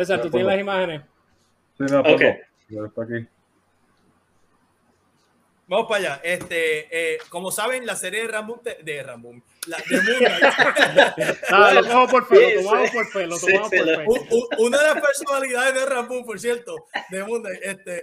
César, 0.00 0.22
¿tú 0.22 0.30
tienes 0.30 0.46
las 0.46 0.60
imágenes? 0.60 1.02
Sí, 1.76 1.84
me 1.84 1.96
Ok. 1.98 2.20
Está 2.86 3.02
aquí. 3.02 3.26
Vamos 5.66 5.86
para 5.86 5.98
allá. 6.14 6.20
Este, 6.24 7.14
eh, 7.14 7.18
como 7.28 7.50
saben, 7.50 7.84
la 7.84 7.94
serie 7.94 8.22
de 8.22 8.28
Rambo, 8.28 8.62
de 8.82 9.02
Rambo, 9.02 9.34
la 9.66 9.76
de 9.76 9.84
Ah, 11.50 11.72
lo 11.74 11.82
tomamos 11.82 12.10
por 12.10 12.26
fe, 12.26 12.54
lo 12.54 12.62
tomamos 12.62 12.90
por 12.90 13.06
fe, 13.08 13.26
lo 13.26 13.38
tomamos 13.38 13.68
por 13.68 13.86
fe. 13.86 14.04
u- 14.06 14.26
u- 14.36 14.66
una 14.66 14.78
de 14.78 14.84
las 14.94 15.02
personalidades 15.02 15.74
de 15.74 15.84
Rambo, 15.86 16.24
por 16.24 16.40
cierto, 16.40 16.86
de 17.10 17.22
Moon 17.22 17.42
Knight, 17.42 17.60
este, 17.62 18.02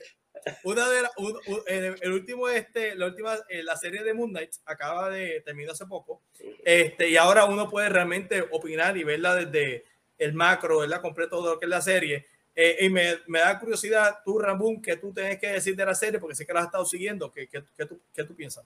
una 0.64 0.88
de 0.88 1.02
la- 1.02 1.12
un- 1.18 1.40
un- 1.48 1.62
el, 1.66 1.96
el 2.02 2.12
último, 2.14 2.50
este, 2.50 2.94
la 2.94 3.08
última, 3.08 3.34
eh, 3.50 3.64
la 3.64 3.76
serie 3.76 4.04
de 4.04 4.14
Moon 4.14 4.30
Knight 4.30 4.52
acaba 4.66 5.10
de 5.10 5.42
terminar 5.44 5.72
hace 5.72 5.88
poco, 5.88 6.22
este, 6.64 7.10
y 7.10 7.18
ahora 7.18 7.46
uno 7.46 7.68
puede 7.68 7.90
realmente 7.90 8.46
opinar 8.52 8.96
y 8.96 9.04
verla 9.04 9.34
desde 9.34 9.86
el 10.18 10.34
macro, 10.34 10.80
verla 10.80 11.02
completo 11.02 11.42
de 11.44 11.50
lo 11.50 11.60
que 11.60 11.66
es 11.66 11.70
la 11.70 11.82
serie. 11.82 12.26
Eh, 12.56 12.78
y 12.82 12.90
me, 12.90 13.18
me 13.28 13.40
da 13.40 13.60
curiosidad, 13.60 14.20
tú, 14.24 14.40
Ramón, 14.40 14.82
que 14.82 14.96
tú 14.96 15.14
tienes 15.14 15.38
que 15.40 15.48
decir 15.48 15.76
de 15.76 15.86
la 15.86 15.94
serie, 15.94 16.20
porque 16.20 16.36
sé 16.36 16.46
que 16.46 16.54
la 16.54 16.62
has 16.62 16.68
estado 16.68 16.86
siguiendo, 16.86 17.30
¿qué, 17.30 17.48
qué, 17.48 17.62
qué 17.78 17.86
tú, 17.86 18.00
qué 18.14 18.24
tú 18.24 18.34
piensas? 18.34 18.66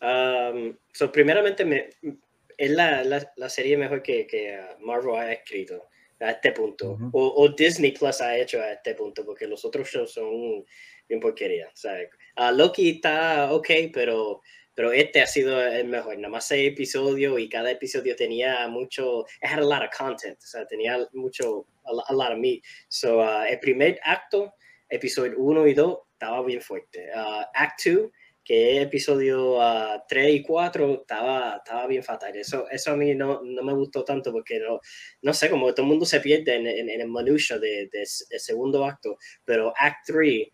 Um, 0.00 0.76
so, 0.92 1.10
primeramente, 1.10 1.64
me, 1.64 1.90
es 2.56 2.70
la, 2.70 3.02
la, 3.02 3.32
la 3.36 3.48
serie 3.48 3.76
mejor 3.76 4.02
que, 4.02 4.26
que 4.26 4.58
uh, 4.58 4.84
Marvel 4.84 5.16
ha 5.16 5.32
escrito 5.32 5.88
a 6.20 6.30
este 6.30 6.52
punto. 6.52 6.92
Ujú. 6.92 7.10
o, 7.12 7.42
o 7.42 7.48
Disney 7.48 7.92
Plus 7.92 8.20
ha 8.20 8.38
hecho 8.38 8.60
a 8.60 8.72
este 8.72 8.94
punto, 8.94 9.24
porque 9.24 9.46
los 9.46 9.64
otros 9.64 9.88
shows 9.88 10.12
son 10.12 10.64
bien 11.08 11.20
porquería. 11.20 11.70
¿sabes? 11.74 12.10
Ah, 12.36 12.52
Loki 12.52 12.90
está 12.90 13.52
ok, 13.52 13.68
pero, 13.92 14.42
pero 14.76 14.92
este 14.92 15.22
ha 15.22 15.26
sido 15.26 15.60
el 15.60 15.88
mejor. 15.88 16.16
Nada 16.18 16.28
más 16.28 16.46
seis 16.46 16.70
episodios 16.70 17.40
y 17.40 17.48
cada 17.48 17.70
episodio 17.70 18.14
tenía 18.14 18.68
mucho. 18.68 19.24
It 19.42 19.48
had 19.48 19.58
a 19.58 19.62
lot 19.62 19.82
of 19.82 19.90
content, 19.96 20.38
o 20.38 20.46
sea, 20.46 20.66
tenía 20.66 20.98
mucho, 21.14 21.66
a, 21.84 22.12
a 22.12 22.12
lot 22.12 22.32
of 22.32 22.38
meat. 22.38 22.62
So, 22.88 23.20
uh, 23.20 23.44
el 23.48 23.58
primer 23.58 23.98
acto, 24.04 24.54
episodio 24.88 25.32
1 25.38 25.66
y 25.66 25.74
2, 25.74 25.98
estaba 26.12 26.42
bien 26.44 26.60
fuerte. 26.60 27.08
Uh, 27.14 27.44
act 27.54 27.86
2 27.86 28.10
que 28.46 28.76
es 28.76 28.84
episodio 28.84 29.58
3 30.08 30.34
y 30.34 30.42
4 30.42 31.00
estaba, 31.00 31.56
estaba 31.56 31.86
bien 31.88 32.04
fatal. 32.04 32.36
Eso, 32.36 32.70
eso 32.70 32.92
a 32.92 32.96
mí 32.96 33.12
no, 33.12 33.42
no 33.42 33.62
me 33.64 33.72
gustó 33.72 34.04
tanto 34.04 34.30
porque 34.30 34.60
no, 34.60 34.78
no 35.22 35.34
sé, 35.34 35.50
como 35.50 35.74
todo 35.74 35.82
el 35.82 35.88
mundo 35.88 36.06
se 36.06 36.20
pierde 36.20 36.54
en, 36.54 36.68
en, 36.68 36.88
en 36.88 37.00
el 37.00 37.08
minuto 37.08 37.58
de, 37.58 37.88
de, 37.92 38.06
de 38.30 38.38
segundo 38.38 38.84
acto, 38.84 39.18
pero 39.44 39.74
Act 39.76 40.06
3, 40.06 40.46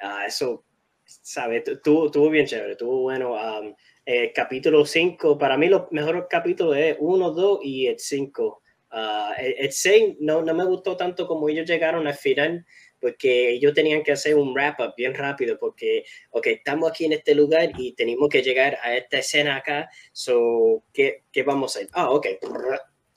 ah, 0.00 0.26
eso, 0.26 0.66
¿sabes? 1.08 1.64
Tuvo, 1.82 2.10
tuvo 2.10 2.30
bien 2.30 2.46
chévere, 2.46 2.76
tuvo 2.76 3.02
bueno. 3.02 3.32
um, 3.32 3.74
el 4.04 4.32
capítulo 4.32 4.86
5, 4.86 5.36
para 5.36 5.56
mí 5.58 5.68
los 5.68 5.90
mejores 5.90 6.24
capítulos 6.30 6.76
es 6.76 6.96
1, 6.98 7.30
2 7.30 7.60
y 7.62 7.86
el 7.88 7.98
5. 7.98 8.62
Ah, 8.90 9.34
el, 9.38 9.54
el 9.58 9.72
6 9.72 10.16
no, 10.20 10.42
no 10.42 10.54
me 10.54 10.64
gustó 10.64 10.96
tanto 10.96 11.26
como 11.26 11.48
ellos 11.48 11.66
llegaron 11.68 12.06
al 12.06 12.14
final, 12.14 12.64
porque 13.00 13.50
ellos 13.50 13.74
tenían 13.74 14.02
que 14.02 14.12
hacer 14.12 14.34
un 14.34 14.54
wrap 14.54 14.80
up 14.80 14.94
bien 14.96 15.14
rápido, 15.14 15.58
porque, 15.58 16.04
ok, 16.30 16.46
estamos 16.48 16.90
aquí 16.90 17.04
en 17.04 17.12
este 17.12 17.34
lugar 17.34 17.70
y 17.76 17.92
tenemos 17.94 18.28
que 18.28 18.42
llegar 18.42 18.78
a 18.82 18.96
esta 18.96 19.18
escena 19.18 19.56
acá, 19.56 19.90
so, 20.12 20.84
¿qué, 20.92 21.24
qué 21.30 21.42
vamos 21.42 21.76
a 21.76 21.80
hacer? 21.80 21.90
Ah, 21.92 22.10
ok, 22.10 22.26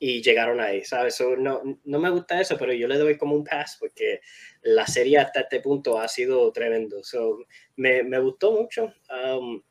y 0.03 0.23
llegaron 0.23 0.59
ahí, 0.59 0.83
¿sabes? 0.83 1.13
So, 1.13 1.35
no, 1.35 1.61
no 1.83 1.99
me 1.99 2.09
gusta 2.09 2.41
eso, 2.41 2.57
pero 2.57 2.73
yo 2.73 2.87
le 2.87 2.97
doy 2.97 3.19
como 3.19 3.35
un 3.35 3.43
pass, 3.43 3.77
porque 3.79 4.21
la 4.63 4.87
serie 4.87 5.19
hasta 5.19 5.41
este 5.41 5.59
punto 5.59 5.99
ha 5.99 6.07
sido 6.07 6.51
tremendo, 6.51 7.03
so, 7.03 7.45
me, 7.75 8.01
me 8.01 8.17
gustó 8.17 8.51
mucho. 8.51 8.91
Um, 9.11 9.61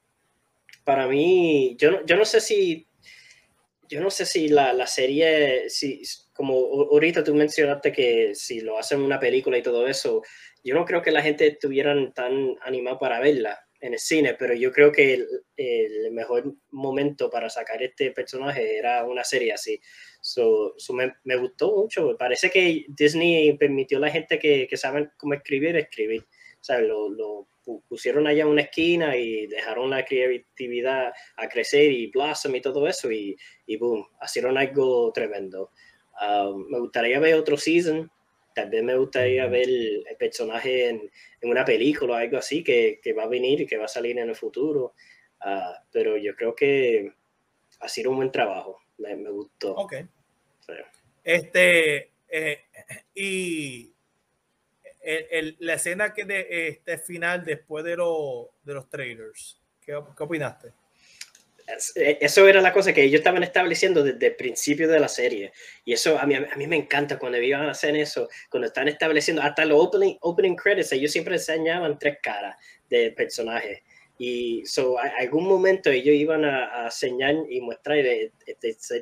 para 0.84 1.08
mí, 1.08 1.76
yo 1.80 1.90
no, 1.90 2.06
yo 2.06 2.16
no 2.16 2.24
sé 2.24 2.40
si 2.40 2.86
yo 3.88 4.00
no 4.00 4.08
sé 4.08 4.24
si 4.24 4.46
la, 4.48 4.72
la 4.72 4.86
serie, 4.86 5.68
si, 5.68 6.00
como 6.32 6.54
ahorita 6.54 7.24
tú 7.24 7.34
mencionaste 7.34 7.90
que 7.90 8.36
si 8.36 8.60
lo 8.60 8.78
hacen 8.78 9.00
una 9.00 9.18
película 9.18 9.58
y 9.58 9.62
todo 9.62 9.88
eso, 9.88 10.22
yo 10.62 10.76
no 10.76 10.84
creo 10.84 11.02
que 11.02 11.10
la 11.10 11.22
gente 11.22 11.48
estuvieran 11.48 12.14
tan 12.14 12.54
animada 12.62 13.00
para 13.00 13.18
verla 13.18 13.58
en 13.80 13.94
el 13.94 13.98
cine, 13.98 14.34
pero 14.34 14.54
yo 14.54 14.72
creo 14.72 14.92
que 14.92 15.14
el, 15.14 15.26
el 15.56 16.12
mejor 16.12 16.54
momento 16.70 17.30
para 17.30 17.48
sacar 17.48 17.82
este 17.82 18.10
personaje 18.10 18.76
era 18.76 19.04
una 19.04 19.24
serie 19.24 19.52
así. 19.52 19.80
So, 20.20 20.74
so 20.76 20.92
me, 20.92 21.14
me, 21.24 21.36
gustó 21.36 21.74
mucho. 21.74 22.16
Parece 22.18 22.50
que 22.50 22.84
Disney 22.88 23.56
permitió 23.56 23.98
a 23.98 24.02
la 24.02 24.10
gente 24.10 24.38
que, 24.38 24.66
que 24.68 24.76
saben 24.76 25.10
cómo 25.16 25.34
escribir, 25.34 25.76
escribir. 25.76 26.22
O 26.60 26.62
sea, 26.64 26.80
lo, 26.80 27.08
lo 27.08 27.48
pusieron 27.88 28.26
allá 28.26 28.42
en 28.42 28.48
una 28.48 28.62
esquina 28.62 29.16
y 29.16 29.46
dejaron 29.46 29.90
la 29.90 30.04
creatividad 30.04 31.12
a 31.36 31.48
crecer 31.48 31.90
y 31.92 32.10
blossom 32.10 32.54
y 32.54 32.60
todo 32.60 32.86
eso 32.86 33.10
y, 33.10 33.36
y 33.66 33.76
boom, 33.76 34.06
hicieron 34.22 34.58
algo 34.58 35.12
tremendo. 35.12 35.70
Um, 36.20 36.68
me 36.68 36.78
gustaría 36.80 37.18
ver 37.18 37.34
otro 37.34 37.56
season, 37.56 38.10
tal 38.54 38.70
vez 38.70 38.82
me 38.82 38.96
gustaría 38.96 39.46
ver 39.46 39.68
el, 39.68 40.04
personaje 40.18 40.88
en, 40.88 41.10
en, 41.40 41.50
una 41.50 41.64
película 41.64 42.14
o 42.14 42.16
algo 42.16 42.38
así 42.38 42.62
que, 42.62 43.00
que, 43.02 43.12
va 43.12 43.24
a 43.24 43.28
venir 43.28 43.60
y 43.60 43.66
que 43.66 43.76
va 43.76 43.86
a 43.86 43.88
salir 43.88 44.18
en 44.18 44.28
el 44.28 44.36
futuro, 44.36 44.94
uh, 45.44 45.74
pero 45.90 46.16
yo 46.16 46.34
creo 46.36 46.54
que 46.54 47.12
ha 47.80 47.88
sido 47.88 48.10
un 48.10 48.16
buen 48.16 48.32
trabajo, 48.32 48.80
me, 48.98 49.16
me 49.16 49.30
gustó. 49.30 49.74
Ok. 49.74 49.94
Sí. 50.66 50.72
Este, 51.24 52.10
eh, 52.28 52.64
y 53.14 53.92
el, 55.00 55.26
el, 55.30 55.56
la 55.60 55.74
escena 55.74 56.12
que 56.12 56.24
de 56.24 56.68
este 56.68 56.98
final 56.98 57.44
después 57.44 57.84
de, 57.84 57.96
lo, 57.96 58.50
de 58.62 58.74
los 58.74 58.88
trailers, 58.88 59.60
¿qué, 59.80 59.98
¿qué, 60.16 60.22
opinaste? 60.22 60.72
Eso 61.94 62.48
era 62.48 62.60
la 62.60 62.72
cosa 62.72 62.92
que 62.92 63.02
ellos 63.02 63.20
estaban 63.20 63.42
estableciendo 63.42 64.02
desde 64.02 64.28
el 64.28 64.36
principio 64.36 64.88
de 64.88 65.00
la 65.00 65.08
serie. 65.08 65.52
Y 65.84 65.92
eso 65.92 66.18
a 66.18 66.26
mí, 66.26 66.34
a 66.34 66.56
mí 66.56 66.66
me 66.66 66.76
encanta 66.76 67.18
cuando 67.18 67.38
iban 67.38 67.66
a 67.66 67.70
hacer 67.70 67.96
eso, 67.96 68.28
cuando 68.50 68.68
están 68.68 68.88
estableciendo 68.88 69.42
hasta 69.42 69.64
los 69.64 69.80
opening, 69.80 70.16
opening 70.20 70.56
credits, 70.56 70.92
ellos 70.92 71.12
siempre 71.12 71.34
enseñaban 71.34 71.98
tres 71.98 72.18
caras 72.22 72.56
de 72.88 73.12
personajes. 73.12 73.80
Y 74.22 74.66
so, 74.66 74.98
a, 74.98 75.04
algún 75.18 75.46
momento 75.46 75.88
ellos 75.88 76.14
iban 76.14 76.44
a, 76.44 76.82
a 76.82 76.84
enseñar 76.84 77.36
y 77.48 77.58
mostrar 77.62 77.96
el 77.96 78.30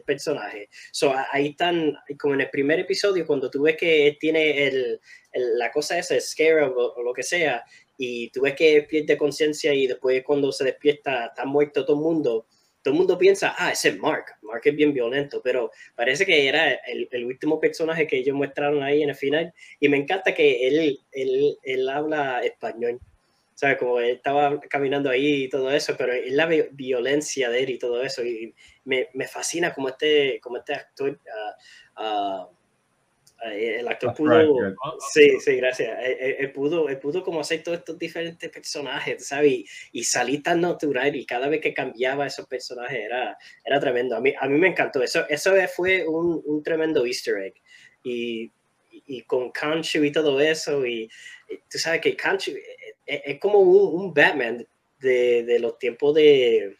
personaje. 0.06 0.68
So, 0.92 1.12
ahí 1.32 1.48
están, 1.48 1.96
como 2.20 2.34
en 2.34 2.42
el 2.42 2.50
primer 2.50 2.78
episodio, 2.78 3.26
cuando 3.26 3.50
tú 3.50 3.62
ves 3.62 3.76
que 3.76 4.16
tiene 4.20 4.68
el, 4.68 5.00
la 5.32 5.72
cosa 5.72 5.98
esa, 5.98 6.14
el 6.14 6.20
scarab 6.20 6.70
o, 6.76 6.94
o, 6.94 7.02
lo 7.02 7.12
que 7.12 7.24
sea, 7.24 7.64
y 7.96 8.30
tú 8.30 8.42
ves 8.42 8.54
que 8.54 8.86
pierde 8.88 9.18
conciencia 9.18 9.74
y 9.74 9.88
después 9.88 10.22
cuando 10.22 10.52
se 10.52 10.62
despierta 10.62 11.26
está 11.26 11.44
muerto 11.44 11.84
todo 11.84 11.96
el 11.96 12.02
mundo, 12.02 12.46
todo 12.88 12.94
el 12.94 13.00
mundo 13.00 13.19
piensa, 13.19 13.54
ah, 13.59 13.71
ese 13.71 13.91
es 13.91 13.99
Mark, 13.99 14.37
Mark 14.41 14.62
es 14.65 14.75
bien 14.75 14.94
violento, 14.94 15.43
pero 15.44 15.71
parece 15.94 16.25
que 16.25 16.49
era 16.49 16.72
el, 16.72 17.06
el, 17.12 17.26
último 17.26 17.60
personaje 17.60 18.06
que 18.06 18.16
ellos 18.16 18.34
mostraron 18.34 18.82
ahí 18.82 19.03
en 19.03 19.10
el 19.10 19.15
final, 19.15 19.53
y 19.78 19.91
me 19.91 19.99
encanta 19.99 20.32
que 20.32 20.66
él, 20.66 20.99
él, 21.12 21.59
él 21.62 21.88
habla 21.91 22.41
español. 22.43 22.99
¿sabes? 23.53 23.76
Como 23.76 24.00
él 24.00 24.10
estaba 24.10 24.59
caminando 24.60 25.10
ahí 25.10 25.43
y 25.44 25.49
todo 25.49 25.71
eso, 25.71 25.97
pero 25.99 26.12
es 26.12 26.32
la 26.32 26.47
violencia 26.47 27.50
de 27.50 27.65
él 27.65 27.71
y 27.71 27.78
todo 27.78 28.00
eso, 28.03 28.25
y 28.25 28.54
me, 28.84 29.09
me 29.12 29.28
fascina 29.28 29.75
como 29.75 29.91
este, 29.91 30.41
como 30.41 30.56
este 30.56 30.72
actor, 30.72 31.10
uh, 31.10 32.03
uh, 32.03 32.49
el 33.44 33.87
actor 33.87 34.15
pudo, 34.15 34.60
right, 34.60 34.76
sí, 35.12 35.38
sí, 35.41 35.56
gracias, 35.56 35.97
él, 36.03 36.37
él, 36.41 36.53
pudo, 36.53 36.88
él 36.88 36.99
pudo 36.99 37.22
como 37.22 37.41
hacer 37.41 37.62
todos 37.62 37.78
estos 37.78 37.99
diferentes 37.99 38.50
personajes, 38.50 39.26
¿sabes? 39.26 39.53
Y, 39.53 39.66
y, 39.93 40.04
salir 40.04 40.43
tan 40.43 40.60
natural 40.60 41.15
y 41.15 41.25
cada 41.25 41.49
vez 41.49 41.60
que 41.60 41.72
cambiaba 41.72 42.26
esos 42.26 42.47
personajes 42.47 42.99
era, 42.99 43.38
era 43.65 43.81
tremendo, 43.81 44.16
a 44.16 44.21
mí, 44.21 44.34
a 44.38 44.49
mí 44.49 44.59
me 44.59 44.69
encantó, 44.69 45.03
eso, 45.03 45.25
eso 45.28 45.53
fue 45.75 46.06
un, 46.06 46.43
un 46.44 46.62
tremendo 46.62 47.06
easter 47.06 47.37
egg, 47.38 47.54
y, 48.03 48.50
y 48.91 49.22
con 49.22 49.53
Khonshu 49.53 50.03
y 50.05 50.12
todo 50.12 50.41
eso, 50.41 50.84
y, 50.84 51.09
y 51.49 51.56
tú 51.70 51.78
sabes 51.78 52.00
que 52.00 52.16
Khonshu 52.16 52.53
es, 53.06 53.22
es 53.25 53.38
como 53.38 53.60
un, 53.60 54.03
un, 54.03 54.15
Batman 54.15 54.66
de, 54.99 55.44
de 55.44 55.59
los 55.60 55.78
tiempos 55.78 56.15
de, 56.15 56.76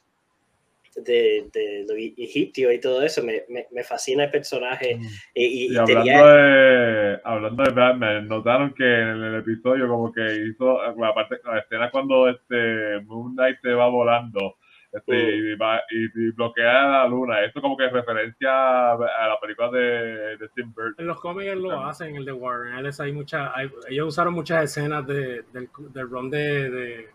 de, 1.05 1.49
de 1.53 1.85
los 1.89 1.97
egipcios 1.97 2.73
y 2.73 2.81
todo 2.81 3.03
eso. 3.03 3.23
Me, 3.23 3.45
me, 3.49 3.67
me 3.73 3.85
fascina 3.85 4.25
el 4.25 4.31
personaje. 4.31 4.97
Mm. 4.97 5.03
Y, 5.35 5.45
y, 5.45 5.73
y 5.73 5.77
hablando, 5.77 6.03
tenía... 6.03 6.27
de, 6.27 7.21
hablando 7.25 7.63
de 7.63 7.71
Batman, 7.71 8.29
notaron 8.29 8.75
que 8.75 8.85
en 8.85 9.23
el 9.23 9.35
episodio 9.37 9.89
como 9.89 10.13
que 10.13 10.25
hizo 10.49 10.81
la 10.97 11.15
parte, 11.15 11.37
la 11.45 11.59
escena 11.59 11.91
cuando 11.91 12.29
este 12.29 13.01
Moon 13.07 13.35
Knight 13.35 13.59
se 13.63 13.73
va 13.73 13.89
volando. 13.89 14.57
Este, 14.91 15.13
Mm. 15.13 15.53
y, 15.53 15.55
va, 15.57 15.83
y, 15.91 16.05
y, 16.05 16.31
bloquea 16.31 16.89
la 16.89 17.07
luna. 17.07 17.45
Esto 17.45 17.61
como 17.61 17.77
que 17.77 17.85
es 17.85 17.93
referencia 17.93 18.93
a 18.93 18.97
la 18.97 19.39
película 19.39 19.71
de, 19.71 20.39
de 20.39 20.49
Tim 20.55 20.73
Burton. 20.73 20.95
En 20.97 21.07
los 21.07 21.21
cómics 21.21 21.55
lo 21.57 21.85
hacen, 21.85 22.17
el 22.17 22.25
de 22.25 22.33
Warren 22.33 22.79
Ellis, 22.79 22.99
hay 22.99 23.13
mucha, 23.13 23.55
hay, 23.55 23.71
ellos 23.91 24.09
usaron 24.09 24.33
muchas 24.33 24.65
escenas 24.65 25.07
de, 25.07 25.43
del, 25.53 25.69
del 25.93 26.09
run 26.09 26.31
de, 26.31 26.71
de, 26.71 27.09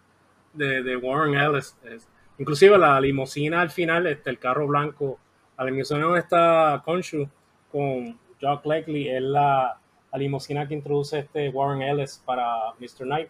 de, 0.54 0.84
de 0.84 0.96
Warren 0.98 1.34
Ellis. 1.34 1.76
Es, 1.84 2.08
inclusive 2.38 2.78
la 2.78 3.00
limusina 3.00 3.62
al 3.62 3.70
final, 3.70 4.08
este, 4.08 4.30
el 4.30 4.40
carro 4.40 4.68
blanco, 4.68 5.20
la 5.58 5.66
limusina 5.66 6.02
donde 6.02 6.20
está 6.20 6.82
Khonshu 6.86 7.28
con 7.72 8.18
Jock 8.42 8.64
Blakely, 8.64 9.10
es 9.10 9.22
la, 9.22 9.78
la 10.12 10.18
limusina 10.18 10.68
que 10.68 10.74
introduce 10.74 11.20
este 11.20 11.50
Warren 11.50 11.82
Ellis 11.82 12.22
para 12.26 12.74
Mr. 12.80 13.06
Knight. 13.06 13.30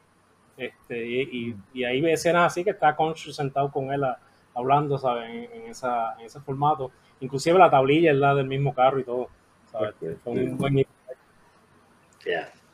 Este, 0.56 1.06
y, 1.06 1.22
y, 1.22 1.56
y 1.74 1.84
ahí 1.84 2.00
ve 2.00 2.14
escenas 2.14 2.52
así 2.52 2.64
que 2.64 2.70
está 2.70 2.96
Khonshu 2.96 3.32
sentado 3.32 3.72
con 3.72 3.92
él 3.92 4.04
a, 4.04 4.20
hablando, 4.56 4.98
¿sabes? 4.98 5.30
En, 5.30 5.62
en, 5.62 5.72
esa, 5.72 6.14
en 6.20 6.26
ese 6.26 6.40
formato. 6.40 6.92
Inclusive 7.20 7.58
la 7.58 7.70
tablilla 7.70 8.12
es 8.12 8.18
la 8.18 8.36
del 8.36 8.48
mismo 8.48 8.74
carro 8.74 9.00
y 9.00 9.04
todo. 9.04 9.30
¿sabes? 9.72 9.96
Fue 10.24 10.34
un 10.34 10.58
buen. 10.58 10.86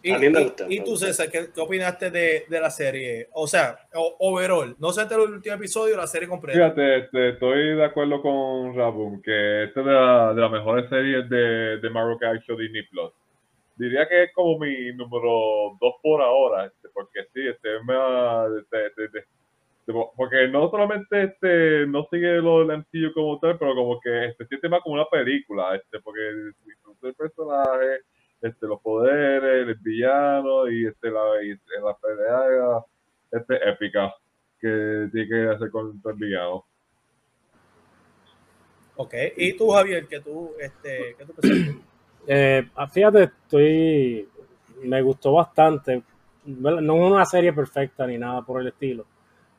Y, 0.01 0.11
A 0.11 0.17
mí 0.19 0.29
me 0.29 0.39
y- 0.39 0.43
gustó, 0.45 0.65
y 0.69 0.79
me 0.79 0.85
tú. 0.85 0.95
César, 0.97 1.29
¿qué, 1.29 1.49
qué 1.53 1.61
opinaste 1.61 2.09
de, 2.11 2.45
de 2.47 2.59
la 2.61 2.69
serie? 2.69 3.27
O 3.33 3.47
sea, 3.47 3.77
o- 3.93 4.15
overall, 4.19 4.75
no 4.79 4.91
sé 4.91 5.01
el 5.09 5.19
último 5.19 5.55
episodio, 5.55 5.97
la 5.97 6.07
serie 6.07 6.27
completa. 6.27 6.57
Fíjate, 6.57 6.97
este, 6.99 7.29
estoy 7.29 7.75
de 7.75 7.83
acuerdo 7.85 8.21
con 8.21 8.75
Rabun, 8.75 9.21
que 9.21 9.63
esta 9.65 9.79
es 9.81 9.85
de, 9.85 9.91
la- 9.91 10.33
de 10.33 10.41
las 10.41 10.51
mejores 10.51 10.89
series 10.89 11.29
de, 11.29 11.79
de 11.79 11.89
Marvel 11.89 12.17
que 12.19 12.25
ha 12.25 12.35
hecho 12.35 12.55
Disney 12.55 12.83
Plus. 12.89 13.11
Diría 13.75 14.07
que 14.07 14.23
es 14.23 14.33
como 14.33 14.59
mi 14.59 14.91
número 14.93 15.77
dos 15.79 15.95
por 16.03 16.21
ahora, 16.21 16.65
este, 16.65 16.89
porque 16.93 17.21
sí, 17.33 17.47
este, 17.47 17.69
me 17.85 17.93
ha- 17.95 18.45
este, 18.59 18.87
este, 18.87 19.05
este, 19.05 19.19
este, 19.19 19.93
porque 20.15 20.47
no 20.49 20.69
solamente 20.69 21.23
este, 21.23 21.87
no 21.87 22.05
sigue 22.11 22.41
lo 22.41 22.59
del 22.59 22.77
MCU 22.79 23.13
como 23.13 23.39
tal, 23.39 23.57
pero 23.57 23.73
como 23.75 23.99
que 23.99 24.33
se 24.37 24.45
siente 24.47 24.69
más 24.69 24.81
como 24.81 24.95
una 24.95 25.05
película, 25.05 25.75
este, 25.75 25.99
porque 26.01 26.19
el 27.01 27.15
personaje, 27.15 28.01
este, 28.41 28.67
los 28.67 28.79
poderes, 28.81 29.67
el 29.67 29.75
villano 29.75 30.69
y, 30.69 30.87
este, 30.87 31.11
la, 31.11 31.43
y 31.43 31.49
la 31.51 31.95
pelea 31.97 32.85
este, 33.31 33.69
épica 33.69 34.13
que 34.59 35.09
tiene 35.11 35.27
que 35.27 35.49
hacer 35.49 35.69
con 35.71 36.01
el 36.03 36.13
villano. 36.13 36.65
Ok, 38.95 39.13
y 39.37 39.53
tú, 39.53 39.69
Javier, 39.71 40.07
que 40.07 40.19
tú, 40.19 40.51
este, 40.59 41.15
¿qué 41.17 41.25
tú 41.25 41.33
pensaste? 41.33 41.75
Eh, 42.27 42.69
ah, 42.75 42.87
fíjate, 42.87 43.23
estoy. 43.23 44.27
Me 44.83 45.01
gustó 45.01 45.33
bastante. 45.33 46.03
No 46.45 46.77
es 46.77 47.11
una 47.11 47.25
serie 47.25 47.53
perfecta 47.53 48.05
ni 48.05 48.17
nada 48.19 48.43
por 48.43 48.61
el 48.61 48.67
estilo. 48.67 49.05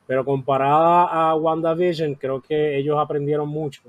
Pero 0.07 0.23
comparada 0.23 1.05
a 1.05 1.35
WandaVision, 1.35 2.15
creo 2.15 2.39
que 2.39 2.77
ellos 2.77 2.97
aprendieron 2.97 3.49
mucho. 3.49 3.81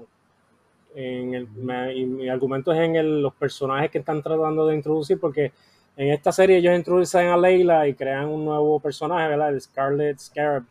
En 0.94 1.34
el- 1.34 1.48
me- 1.48 1.94
y 1.94 2.04
mi 2.04 2.28
argumento 2.28 2.72
es 2.72 2.78
en 2.80 2.96
el- 2.96 3.22
los 3.22 3.34
personajes 3.34 3.90
que 3.90 3.98
están 3.98 4.22
tratando 4.22 4.66
de 4.66 4.74
introducir, 4.76 5.18
porque 5.18 5.52
en 5.96 6.10
esta 6.10 6.32
serie 6.32 6.58
ellos 6.58 6.74
introducen 6.76 7.28
a 7.28 7.36
Leila 7.36 7.86
y 7.88 7.94
crean 7.94 8.28
un 8.28 8.44
nuevo 8.44 8.78
personaje, 8.80 9.28
¿verdad? 9.28 9.50
El 9.54 9.60
Scarlet 9.60 10.18
Scarab. 10.18 10.64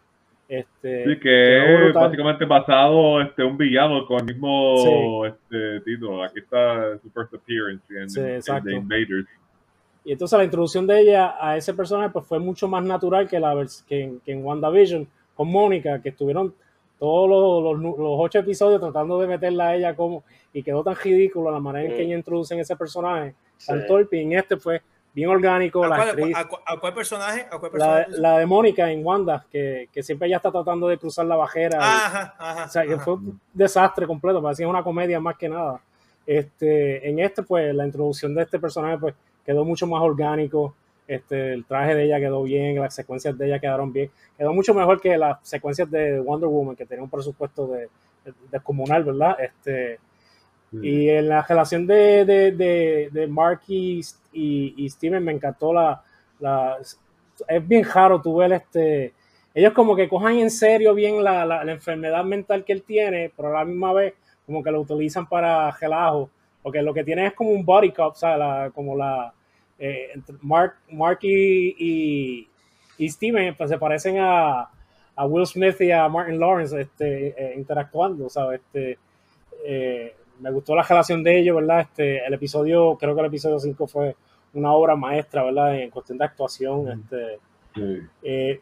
Este, 0.47 1.05
Sí, 1.05 1.15
que 1.15 1.19
quedó 1.21 1.87
es 1.87 1.93
básicamente 1.93 2.43
basado 2.43 3.21
este 3.21 3.41
un 3.41 3.57
villano 3.57 4.05
con 4.05 4.19
el 4.19 4.25
mismo 4.25 5.25
este 5.25 5.79
título. 5.85 6.23
Aquí 6.23 6.39
está 6.39 6.97
su 7.01 7.09
first 7.09 7.33
appearance 7.33 7.83
en, 7.97 8.09
Sí, 8.09 8.19
en. 8.51 8.63
The 8.63 8.73
Invaders. 8.73 9.27
Y 10.03 10.11
entonces 10.11 10.37
la 10.37 10.43
introducción 10.43 10.85
de 10.87 10.99
ella 10.99 11.35
a 11.39 11.55
ese 11.55 11.73
personaje 11.73 12.09
pues 12.09 12.25
fue 12.25 12.37
mucho 12.39 12.67
más 12.67 12.83
natural 12.83 13.29
que, 13.29 13.39
la, 13.39 13.55
que, 13.87 14.01
en, 14.03 14.19
que 14.19 14.31
en 14.33 14.43
WandaVision 14.43 15.07
con 15.35 15.47
Mónica, 15.49 16.01
que 16.01 16.09
estuvieron 16.09 16.53
todos 17.01 17.27
los, 17.27 17.81
los, 17.81 17.95
ocho 17.99 18.37
episodios 18.37 18.79
tratando 18.79 19.19
de 19.19 19.25
meterla 19.25 19.69
a 19.69 19.75
ella 19.75 19.95
como 19.95 20.23
y 20.53 20.61
quedó 20.61 20.83
tan 20.83 20.95
ridículo 20.95 21.49
la 21.49 21.59
manera 21.59 21.85
en 21.89 21.97
que 21.97 22.03
Mm. 22.03 22.05
ella 22.05 22.15
introducen 22.17 22.59
ese 22.59 22.75
personaje, 22.75 23.33
Sí. 23.57 23.67
tan 23.67 23.87
torpe, 23.87 24.21
en 24.21 24.33
este 24.33 24.55
fue 24.57 24.83
bien 25.11 25.27
orgánico, 25.29 25.83
¿A 25.83 25.87
la 25.87 25.95
cuál, 25.95 26.09
actriz, 26.09 26.37
a 26.37 26.47
cu- 26.47 26.57
a 26.63 26.79
cuál 26.79 26.93
personaje? 26.93 27.41
¿A 27.51 27.57
cuál 27.57 27.71
la, 27.73 27.95
personaje? 27.95 28.21
la 28.21 28.37
de 28.37 28.45
Mónica 28.45 28.91
en 28.91 29.03
Wanda, 29.03 29.43
que, 29.51 29.89
que 29.91 30.03
siempre 30.03 30.27
ella 30.27 30.37
está 30.37 30.51
tratando 30.51 30.87
de 30.87 30.99
cruzar 30.99 31.25
la 31.25 31.35
bajera. 31.37 31.77
y- 31.77 31.81
Ajá, 31.81 32.35
ajá. 32.37 32.65
o 32.65 32.69
sea, 32.69 32.83
ajá. 32.83 32.99
fue 32.99 33.13
un 33.15 33.41
desastre 33.51 34.05
completo, 34.05 34.39
parecía 34.39 34.67
una 34.67 34.83
comedia 34.83 35.19
más 35.19 35.35
que 35.37 35.49
nada. 35.49 35.81
Este, 36.27 37.09
en 37.09 37.17
este, 37.19 37.41
pues, 37.41 37.73
la 37.73 37.83
introducción 37.85 38.35
de 38.35 38.43
este 38.43 38.59
personaje, 38.59 38.99
pues, 38.99 39.15
quedó 39.43 39.65
mucho 39.65 39.87
más 39.87 40.01
orgánico. 40.03 40.75
Este, 41.13 41.53
el 41.53 41.65
traje 41.65 41.95
de 41.95 42.05
ella 42.05 42.19
quedó 42.19 42.43
bien, 42.43 42.79
las 42.79 42.95
secuencias 42.95 43.37
de 43.37 43.47
ella 43.47 43.59
quedaron 43.59 43.91
bien. 43.93 44.09
Quedó 44.37 44.53
mucho 44.53 44.73
mejor 44.73 45.01
que 45.01 45.17
las 45.17 45.37
secuencias 45.47 45.89
de 45.91 46.19
Wonder 46.19 46.49
Woman, 46.49 46.75
que 46.75 46.85
tenía 46.85 47.03
un 47.03 47.09
presupuesto 47.09 47.67
de, 47.67 47.89
de- 48.25 48.33
descomunal, 48.51 49.03
¿verdad? 49.03 49.37
Este, 49.39 49.99
y 50.81 51.09
en 51.09 51.29
la 51.29 51.43
relación 51.43 51.85
de, 51.85 52.25
de, 52.25 52.51
de, 52.53 53.09
de 53.11 53.27
Mark 53.27 53.61
y, 53.67 54.01
y, 54.33 54.73
y 54.77 54.89
Steven 54.89 55.23
me 55.23 55.31
encantó 55.33 55.73
la, 55.73 56.01
la- 56.39 56.77
Es 57.47 57.67
bien 57.67 57.83
raro 57.85 58.21
tú 58.21 58.37
ver 58.37 58.53
este... 58.53 59.13
Ellos 59.53 59.73
como 59.73 59.95
que 59.95 60.07
cojan 60.07 60.37
en 60.37 60.49
serio 60.49 60.93
bien 60.93 61.23
la, 61.23 61.45
la, 61.45 61.63
la 61.65 61.71
enfermedad 61.73 62.23
mental 62.23 62.63
que 62.63 62.71
él 62.73 62.83
tiene, 62.83 63.31
pero 63.35 63.49
a 63.49 63.59
la 63.59 63.65
misma 63.65 63.91
vez 63.93 64.13
como 64.45 64.63
que 64.63 64.71
lo 64.71 64.81
utilizan 64.81 65.27
para 65.27 65.69
relajo. 65.71 66.29
Porque 66.63 66.81
lo 66.81 66.93
que 66.93 67.03
tiene 67.03 67.27
es 67.27 67.33
como 67.33 67.49
un 67.51 67.65
body 67.65 67.91
cop, 67.91 68.15
¿sabes? 68.15 68.39
La- 68.39 68.71
como 68.73 68.95
la... 68.95 69.33
eh, 69.81 70.13
Mark, 70.41 70.75
Mark 70.91 71.19
y, 71.23 71.75
y, 71.77 72.47
y 72.97 73.09
Steven 73.09 73.55
pues 73.55 73.69
se 73.69 73.77
parecen 73.77 74.17
a, 74.19 74.69
a 75.15 75.25
Will 75.25 75.45
Smith 75.45 75.81
y 75.81 75.91
a 75.91 76.07
Martin 76.07 76.39
Lawrence 76.39 76.79
este, 76.79 77.27
eh, 77.37 77.53
interactuando, 77.57 78.29
¿sabes? 78.29 78.61
Este, 78.61 78.97
eh, 79.65 80.15
me 80.39 80.51
gustó 80.51 80.75
la 80.75 80.83
relación 80.83 81.23
de 81.23 81.39
ellos, 81.39 81.55
¿verdad? 81.57 81.81
Este, 81.81 82.25
el 82.25 82.33
episodio, 82.33 82.95
creo 82.99 83.13
que 83.13 83.21
el 83.21 83.27
episodio 83.27 83.59
5 83.59 83.87
fue 83.87 84.15
una 84.53 84.71
obra 84.73 84.95
maestra, 84.95 85.43
¿verdad? 85.43 85.79
En 85.79 85.89
cuestión 85.89 86.17
de 86.17 86.25
actuación. 86.25 86.87
Este, 86.91 87.39
Sí. 87.73 88.01
eh, 88.23 88.59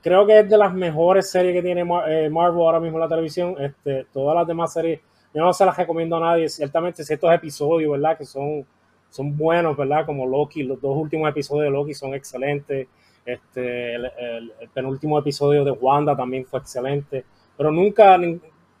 creo 0.00 0.24
que 0.26 0.38
es 0.38 0.48
de 0.48 0.56
las 0.56 0.72
mejores 0.72 1.28
series 1.30 1.52
que 1.54 1.62
tiene 1.62 1.84
Mar- 1.84 2.08
Marvel 2.30 2.60
ahora 2.62 2.80
mismo 2.80 2.96
en 2.98 3.02
la 3.02 3.08
televisión. 3.08 3.54
Este, 3.58 4.06
todas 4.12 4.34
las 4.36 4.46
demás 4.46 4.72
series, 4.72 5.00
yo 5.34 5.42
no 5.42 5.52
se 5.52 5.66
las 5.66 5.76
recomiendo 5.76 6.16
a 6.16 6.20
nadie. 6.20 6.48
Ciertamente, 6.48 7.04
ciertos 7.04 7.32
episodios, 7.34 7.90
¿verdad? 7.92 8.16
Que 8.16 8.24
son, 8.24 8.64
son 9.10 9.36
buenos, 9.36 9.76
¿verdad? 9.76 10.04
Como 10.06 10.26
Loki, 10.26 10.62
los 10.62 10.80
dos 10.80 10.96
últimos 10.96 11.28
episodios 11.30 11.64
de 11.64 11.70
Loki 11.70 11.94
son 11.94 12.14
excelentes. 12.14 12.86
Este, 13.24 13.94
el, 13.94 14.04
el- 14.18 14.52
el 14.60 14.68
penúltimo 14.70 15.18
episodio 15.18 15.64
de 15.64 15.70
Wanda 15.70 16.16
también 16.16 16.44
fue 16.46 16.60
excelente. 16.60 17.24
Pero 17.56 17.70
nunca, 17.70 18.18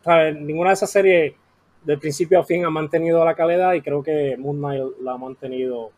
¿sabes? 0.02 0.40
ninguna 0.40 0.70
de 0.70 0.74
esas 0.74 0.90
series, 0.90 1.34
de 1.84 1.98
principio 1.98 2.40
a 2.40 2.44
fin, 2.44 2.64
ha 2.64 2.70
mantenido 2.70 3.24
la 3.24 3.34
calidad 3.34 3.72
y 3.74 3.80
creo 3.82 4.02
que 4.02 4.36
Moon 4.38 4.58
Knight 4.58 4.82
la 5.02 5.12
ha 5.12 5.18
mantenido. 5.18 5.90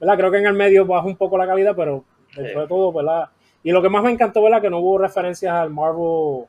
¿verdad? 0.00 0.16
Creo 0.16 0.30
que 0.30 0.38
en 0.38 0.46
el 0.46 0.54
medio 0.54 0.86
baja 0.86 1.06
un 1.06 1.16
poco 1.16 1.36
la 1.38 1.46
calidad, 1.46 1.74
pero 1.76 2.04
dentro 2.34 2.62
de 2.62 2.68
todo, 2.68 2.92
¿verdad? 2.92 3.28
Y 3.62 3.70
lo 3.72 3.82
que 3.82 3.88
más 3.90 4.02
me 4.02 4.10
encantó, 4.10 4.42
¿verdad? 4.42 4.62
Que 4.62 4.70
no 4.70 4.78
hubo 4.78 4.98
referencias 4.98 5.52
al 5.52 5.70
Marvel, 5.70 6.46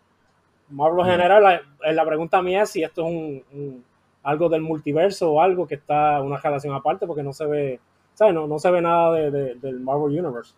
Marvel 0.69 1.05
general. 1.05 1.43
La, 1.43 1.91
la 1.93 2.05
pregunta 2.05 2.41
mía 2.41 2.63
es 2.63 2.69
si 2.69 2.83
esto 2.83 3.05
es 3.05 3.07
un, 3.13 3.43
un- 3.53 3.85
algo 4.23 4.49
del 4.49 4.61
multiverso 4.61 5.31
o 5.31 5.41
algo 5.41 5.67
que 5.67 5.75
está 5.75 6.21
una 6.21 6.37
relación 6.37 6.73
aparte, 6.75 7.07
porque 7.07 7.23
no 7.23 7.33
se 7.33 7.45
ve, 7.45 7.79
¿sabes? 8.13 8.33
No, 8.33 8.47
no 8.47 8.59
se 8.59 8.69
ve 8.71 8.81
nada 8.81 9.13
de, 9.15 9.31
de- 9.31 9.55
del 9.55 9.79
Marvel 9.79 10.19
Universe. 10.19 10.53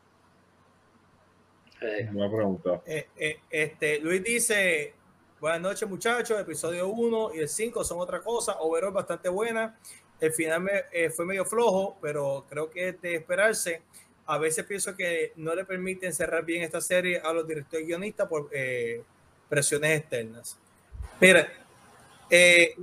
Eh, 1.81 2.09
Buena 2.11 2.31
pregunta. 2.33 2.81
Eh, 2.85 3.07
eh, 3.17 3.39
este, 3.49 3.99
Luis 3.99 4.23
dice, 4.23 4.93
buenas 5.39 5.61
noches 5.61 5.87
muchachos, 5.89 6.39
episodio 6.39 6.87
1 6.87 7.35
y 7.35 7.39
el 7.39 7.49
5 7.49 7.83
son 7.83 7.99
otra 7.99 8.21
cosa, 8.21 8.57
overall 8.59 8.93
bastante 8.93 9.27
buena, 9.29 9.77
el 10.19 10.31
final 10.31 10.61
me, 10.61 10.71
eh, 10.91 11.09
fue 11.09 11.25
medio 11.25 11.43
flojo, 11.43 11.97
pero 12.01 12.45
creo 12.49 12.69
que 12.69 12.89
es 12.89 13.01
de 13.01 13.15
esperarse. 13.15 13.81
A 14.25 14.37
veces 14.37 14.63
pienso 14.65 14.95
que 14.95 15.33
no 15.35 15.53
le 15.53 15.65
permiten 15.65 16.13
cerrar 16.13 16.45
bien 16.45 16.63
esta 16.63 16.79
serie 16.79 17.19
a 17.19 17.33
los 17.33 17.45
directores 17.45 17.83
y 17.83 17.87
guionistas 17.89 18.29
por 18.29 18.49
eh, 18.53 19.03
presiones 19.49 19.99
externas. 19.99 20.57
Mira, 21.19 21.45
eh, 22.29 22.73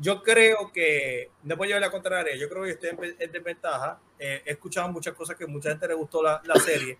yo 0.00 0.22
creo 0.22 0.72
que, 0.72 1.30
no 1.42 1.54
a 1.62 1.66
llevar 1.66 1.80
la 1.82 1.90
contraria, 1.90 2.34
yo 2.36 2.48
creo 2.48 2.64
que 2.64 2.70
estoy 2.70 2.90
en, 2.90 3.16
en 3.18 3.32
desventaja. 3.32 3.98
Eh, 4.18 4.42
he 4.46 4.52
escuchado 4.52 4.88
muchas 4.88 5.14
cosas 5.14 5.36
que 5.36 5.46
mucha 5.46 5.70
gente 5.70 5.86
le 5.88 5.94
gustó 5.94 6.22
la, 6.22 6.40
la 6.44 6.56
serie. 6.56 6.98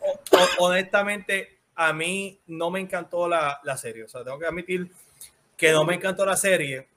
O- 0.00 0.18
o- 0.36 0.66
honestamente, 0.66 1.58
a 1.74 1.92
mí 1.92 2.38
no 2.48 2.70
me 2.70 2.80
encantó 2.80 3.28
la, 3.28 3.60
la 3.62 3.76
serie. 3.76 4.04
O 4.04 4.08
sea, 4.08 4.24
tengo 4.24 4.38
que 4.38 4.46
admitir 4.46 4.90
que 5.56 5.70
no 5.72 5.84
me 5.84 5.94
encantó 5.94 6.26
la 6.26 6.36
serie. 6.36 6.88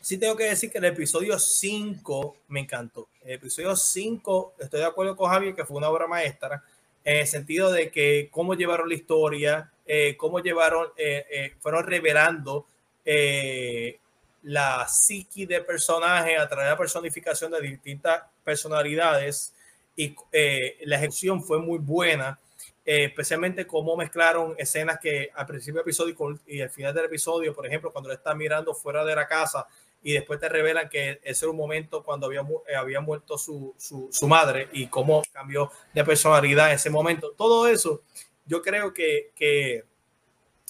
Sí 0.00 0.18
tengo 0.18 0.36
que 0.36 0.44
decir 0.44 0.70
que 0.70 0.78
el 0.78 0.84
episodio 0.86 1.38
5 1.38 2.36
me 2.48 2.60
encantó. 2.60 3.08
El 3.24 3.32
episodio 3.34 3.76
5, 3.76 4.54
estoy 4.58 4.80
de 4.80 4.86
acuerdo 4.86 5.16
con 5.16 5.30
Javier, 5.30 5.54
que 5.54 5.64
fue 5.64 5.76
una 5.76 5.88
obra 5.88 6.06
maestra, 6.06 6.62
en 7.04 7.16
el 7.18 7.26
sentido 7.26 7.70
de 7.72 7.90
que 7.90 8.28
cómo 8.30 8.54
llevaron 8.54 8.88
la 8.88 8.94
historia, 8.94 9.70
eh, 9.86 10.16
cómo 10.16 10.40
llevaron, 10.40 10.88
eh, 10.96 11.24
eh, 11.30 11.54
fueron 11.60 11.86
revelando 11.86 12.66
eh, 13.04 13.98
la 14.42 14.86
psiqui 14.88 15.46
de 15.46 15.60
personaje 15.60 16.36
a 16.36 16.48
través 16.48 16.66
de 16.66 16.70
la 16.70 16.78
personificación 16.78 17.50
de 17.52 17.60
distintas 17.60 18.22
personalidades 18.44 19.54
y 19.96 20.14
eh, 20.32 20.78
la 20.82 20.96
ejecución 20.96 21.42
fue 21.42 21.58
muy 21.58 21.78
buena, 21.78 22.38
eh, 22.84 23.04
especialmente 23.04 23.66
cómo 23.66 23.96
mezclaron 23.96 24.54
escenas 24.56 24.98
que 24.98 25.30
al 25.34 25.46
principio 25.46 25.80
del 25.80 25.82
episodio 25.82 26.40
y, 26.46 26.60
al 26.62 26.70
final 26.70 26.94
del 26.94 27.04
episodio, 27.04 27.54
por 27.54 27.66
ejemplo, 27.66 27.92
cuando 27.92 28.10
él 28.10 28.16
está 28.16 28.34
mirando 28.34 28.74
fuera 28.74 29.04
de 29.04 29.14
la 29.14 29.26
casa 29.26 29.66
y 30.02 30.14
después 30.14 30.40
te 30.40 30.48
revelan 30.48 30.88
que 30.88 31.20
ese 31.22 31.44
era 31.44 31.50
un 31.50 31.58
momento 31.58 32.02
cuando 32.02 32.26
había, 32.26 32.40
eh, 32.66 32.74
había 32.74 33.00
muerto 33.00 33.36
su, 33.36 33.74
su, 33.76 34.08
su 34.10 34.26
madre 34.26 34.68
y 34.72 34.86
cómo 34.86 35.22
cambió 35.32 35.70
de 35.92 36.04
personalidad 36.04 36.70
en 36.70 36.76
ese 36.76 36.88
momento. 36.88 37.32
Todo 37.36 37.68
eso, 37.68 38.02
yo 38.46 38.62
creo 38.62 38.94
que, 38.94 39.32
que, 39.36 39.84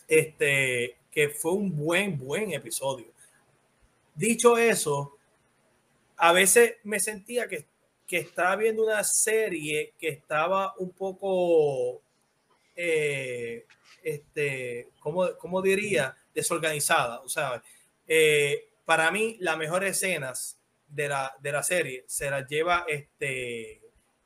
este, 0.08 0.96
que 1.12 1.28
fue 1.28 1.52
un 1.52 1.76
buen, 1.76 2.18
buen 2.18 2.52
episodio. 2.52 3.06
Dicho 4.20 4.58
eso, 4.58 5.16
a 6.18 6.34
veces 6.34 6.74
me 6.84 7.00
sentía 7.00 7.48
que, 7.48 7.64
que 8.06 8.18
estaba 8.18 8.54
viendo 8.56 8.84
una 8.84 9.02
serie 9.02 9.94
que 9.98 10.08
estaba 10.08 10.74
un 10.76 10.90
poco, 10.90 12.02
eh, 12.76 13.64
este, 14.02 14.90
¿cómo, 15.00 15.26
cómo 15.38 15.62
diría? 15.62 16.14
Desorganizada. 16.34 17.20
O 17.20 17.30
sea, 17.30 17.62
eh, 18.06 18.68
para 18.84 19.10
mí 19.10 19.38
las 19.40 19.56
mejores 19.56 19.92
escenas 19.92 20.58
de 20.86 21.08
la, 21.08 21.34
de 21.40 21.52
la 21.52 21.62
serie 21.62 22.04
se 22.06 22.30
las 22.30 22.46
lleva 22.46 22.84
este, 22.86 23.80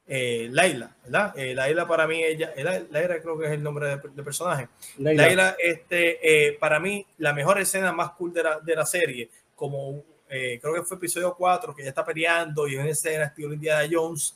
eh, 0.09 0.49
Laila, 0.51 0.97
¿verdad? 1.05 1.39
Eh, 1.39 1.55
Laila 1.55 1.87
para 1.87 2.09
mí, 2.09 2.21
ella, 2.21 2.53
Laila 2.91 3.23
creo 3.23 3.39
que 3.39 3.47
es 3.47 3.53
el 3.53 3.63
nombre 3.63 3.97
de, 3.97 4.23
personaje. 4.25 4.69
Laila, 4.99 5.55
este, 5.57 6.57
para 6.59 6.81
mí, 6.81 7.07
la 7.19 7.33
mejor 7.33 7.61
escena 7.61 7.93
más 7.93 8.11
cool 8.15 8.33
de 8.33 8.43
la, 8.43 8.59
de 8.59 8.75
la 8.75 8.85
serie, 8.85 9.31
como 9.65 10.05
eh, 10.29 10.59
creo 10.61 10.75
que 10.75 10.83
fue 10.83 10.97
episodio 10.97 11.35
4, 11.35 11.75
que 11.75 11.83
ya 11.83 11.89
está 11.91 12.05
peleando 12.05 12.67
y 12.67 12.77
una 12.77 12.91
escena 12.91 13.25
estilo 13.25 13.53
Indiana 13.53 13.89
Jones. 13.91 14.35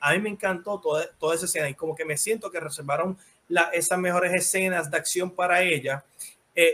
a 0.00 0.12
mí 0.12 0.18
me 0.20 0.30
encantó 0.30 0.80
toda, 0.80 1.06
toda 1.18 1.34
esa 1.34 1.46
escena 1.46 1.68
y 1.68 1.74
como 1.74 1.94
que 1.94 2.04
me 2.04 2.16
siento 2.16 2.50
que 2.50 2.60
reservaron 2.60 3.18
la, 3.48 3.64
esas 3.72 3.98
mejores 3.98 4.32
escenas 4.32 4.90
de 4.90 4.96
acción 4.96 5.30
para 5.30 5.62
ella. 5.62 6.04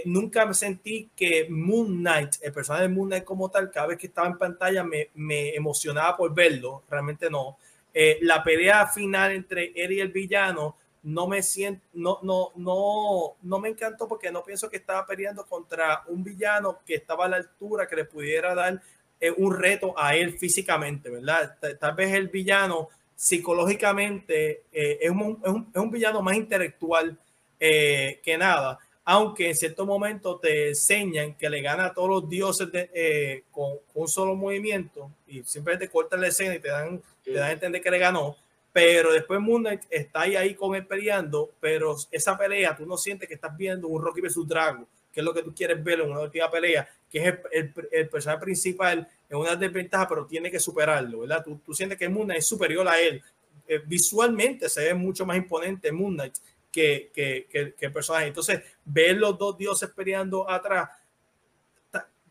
nunca 0.05 0.45
me 0.47 0.55
sentí 0.55 1.11
que 1.17 1.47
Moon 1.49 1.99
Knight, 1.99 2.37
el 2.43 2.53
personaje 2.53 2.85
de 2.85 2.95
Moon 2.95 3.09
Knight 3.09 3.25
como 3.25 3.51
tal, 3.51 3.71
cada 3.71 3.89
vez 3.89 3.99
que 3.99 4.07
estaba 4.07 4.29
en 4.29 4.39
pantalla 4.39 4.85
me, 4.85 5.11
me 5.15 5.55
emocionaba 5.55 6.17
por 6.17 6.35
verlo, 6.35 6.83
realmente 6.89 7.31
no. 7.31 7.57
Eh, 7.95 8.19
la 8.23 8.43
pelea 8.43 8.87
final 8.87 9.33
entre 9.33 9.73
él 9.75 9.93
y 9.93 10.01
el 10.01 10.09
villano 10.09 10.77
no 11.03 11.27
me 11.27 11.43
siento, 11.43 11.85
no, 11.95 12.21
no, 12.23 12.53
no, 12.57 13.37
no 13.43 13.59
me 13.59 13.69
encantó 13.69 14.07
porque 14.07 14.31
no 14.31 14.45
pienso 14.45 14.71
que 14.71 14.77
estaba 14.77 15.07
peleando 15.07 15.45
contra 15.47 16.05
un 16.09 16.23
villano 16.23 16.81
que 16.87 16.95
estaba 16.95 17.27
a 17.27 17.29
la 17.29 17.37
altura, 17.37 17.89
que 17.89 17.97
le 17.97 18.05
pudiera 18.05 18.55
dar 18.55 18.81
eh, 19.21 19.33
un 19.37 19.57
reto 19.57 19.95
a 19.97 20.15
él 20.15 20.39
físicamente, 20.39 21.11
¿verdad? 21.11 21.57
Tal 21.79 21.95
vez 21.95 22.13
el 22.15 22.29
villano 22.29 22.89
psicológicamente 23.15 24.65
eh, 24.73 24.99
es, 25.01 25.11
un, 25.11 25.41
es, 25.45 25.51
un, 25.51 25.71
es, 25.75 25.81
un, 25.81 25.91
villano 25.91 26.23
más 26.23 26.37
intelectual 26.37 27.19
que 27.59 28.37
nada, 28.37 28.77
aunque 29.05 29.49
en 29.49 29.55
cierto 29.55 29.87
momento 29.87 30.41
te 30.41 30.71
enseñan 30.71 31.37
que 31.37 31.49
le 31.49 31.63
gana 31.63 31.87
a 31.87 31.95
todos 31.95 32.09
los 32.09 32.29
dioses 32.29 32.73
de, 32.73 33.45
con, 33.53 33.77
con, 33.93 34.03
un 34.03 34.09
solo 34.09 34.35
movimiento 34.35 35.13
y 35.29 35.45
simplemente 35.45 35.89
cortan 35.89 36.21
la 36.21 36.27
escena 36.27 36.57
y 36.57 36.59
te 36.59 36.69
dan 36.69 37.01
te 37.23 37.33
da 37.33 37.47
a 37.47 37.53
entender 37.53 37.81
que 37.81 37.91
le 37.91 37.99
ganó, 37.99 38.37
pero 38.73 39.13
después 39.13 39.39
Moon 39.41 39.63
Knight 39.63 39.83
está 39.91 40.23
ahí, 40.23 40.35
ahí 40.35 40.55
con 40.55 40.75
él 40.75 40.87
peleando, 40.87 41.53
pero 41.61 41.97
esa 42.11 42.39
pelea 42.39 42.75
tú 42.75 42.87
no 42.87 42.97
sientes 42.97 43.29
que 43.29 43.35
estás 43.35 43.55
viendo 43.57 43.87
un 43.89 44.03
Rocky 44.03 44.23
vs 44.23 44.49
Dragon, 44.49 44.87
que 45.13 45.21
es 45.21 45.25
lo 45.25 45.35
que 45.35 45.43
tú 45.43 45.55
quieres 45.55 45.83
ver 45.85 46.01
en 46.01 46.11
una 46.11 46.21
última 46.21 46.51
pelea, 46.51 46.89
que 47.11 47.19
es 47.19 47.35
el, 47.53 47.75
el, 47.91 48.09
personaje 48.09 48.43
principal 48.43 49.07
en 49.29 49.37
una 49.37 49.55
desventaja, 49.57 50.09
pero 50.09 50.27
tiene 50.27 50.51
que 50.51 50.59
superarlo, 50.59 51.21
¿verdad? 51.21 51.45
Tú, 51.45 51.61
tú 51.65 51.75
sientes 51.75 51.99
que 51.99 52.09
Moon 52.09 52.25
Knight 52.25 52.39
es 52.39 52.47
superior 52.47 52.89
a 52.89 52.99
él. 52.99 53.23
Eh, 53.69 53.83
visualmente 53.85 54.69
se 54.71 54.85
ve 54.85 54.95
mucho 54.95 55.27
más 55.27 55.37
imponente 55.37 55.93
Moon 55.93 56.15
Knight 56.15 56.35
que, 56.71 57.11
que, 57.15 57.47
que, 57.51 57.75
que, 57.75 57.87
el 57.87 57.93
personaje. 57.93 58.29
Entonces, 58.29 58.63
ver 58.87 59.19
los 59.19 59.37
dos 59.37 59.59
dioses 59.59 59.91
peleando 59.91 60.49
atrás, 60.49 60.89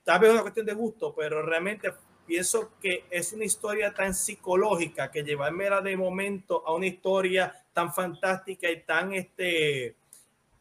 tal 0.04 0.20
vez 0.20 0.30
es 0.30 0.34
una 0.34 0.42
cuestión 0.42 0.66
de 0.66 0.74
gusto, 0.74 1.14
pero 1.16 1.44
realmente 1.44 1.94
pienso 2.32 2.72
que 2.82 3.04
es 3.10 3.34
una 3.34 3.44
historia 3.44 3.94
tan 3.94 4.16
psicológica 4.16 5.12
que 5.12 5.22
llevármela 5.22 5.82
de 5.82 5.98
momento 5.98 6.66
a 6.66 6.74
una 6.74 6.86
historia 6.88 7.54
tan 7.74 7.94
fantástica 7.94 8.72
y 8.72 8.84
tan 8.84 9.12
este 9.12 9.96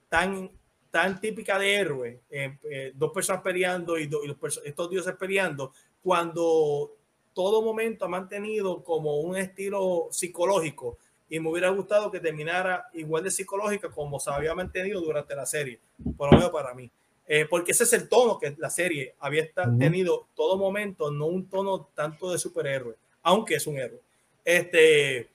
tan 0.09 0.51
tan 0.91 1.21
típica 1.21 1.61
de 1.61 1.75
héroe 1.75 2.19
eh, 2.29 2.59
eh, 2.65 2.93
dos 2.97 3.13
personas 3.13 3.43
peleando 3.43 3.97
y, 3.97 4.03
y 4.03 4.27
los, 4.27 4.61
estos 4.65 4.91
dioses 4.91 5.15
peleando 5.15 5.73
cuando 6.03 6.91
todo 7.35 7.63
momento 7.63 8.05
ha 8.05 8.09
mantenido 8.09 8.83
como 8.83 9.21
un 9.21 9.37
estilo 9.37 10.09
psicológico. 10.11 10.99
Y 11.29 11.39
me 11.39 11.51
hubiera 11.51 11.69
gustado 11.69 12.11
que 12.11 12.19
terminara 12.19 12.89
igual 12.95 13.23
de 13.23 13.31
psicológica 13.31 13.91
como 13.91 14.19
se 14.19 14.33
había 14.33 14.57
mantenido 14.57 15.01
durante 15.01 15.37
la 15.37 15.47
serie 15.47 15.79
por 16.17 16.33
lo 16.33 16.37
menos 16.37 16.51
para 16.51 16.75
mí 16.75 16.91
eh, 17.33 17.47
porque 17.49 17.71
ese 17.71 17.85
es 17.85 17.93
el 17.93 18.09
tono 18.09 18.41
que 18.41 18.57
la 18.59 18.71
serie 18.71 19.15
había 19.21 19.49
tenido 19.79 20.27
todo 20.35 20.59
momento, 20.59 21.13
no 21.13 21.27
un 21.27 21.49
tono 21.49 21.89
tanto 21.95 22.33
de 22.33 22.39
superhéroe, 22.41 22.97
aunque 23.23 23.55
es 23.55 23.69
un 23.69 23.79
héroe. 23.79 24.01
Este, 24.45 25.29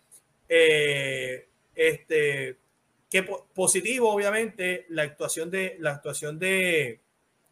eh, 0.49 1.47
este, 1.73 2.57
que 3.09 3.23
positivo, 3.23 4.11
obviamente, 4.11 4.85
la 4.89 5.03
actuación 5.03 5.49
de 5.49 5.77
la 5.79 5.91
actuación 5.91 6.37
de 6.37 6.99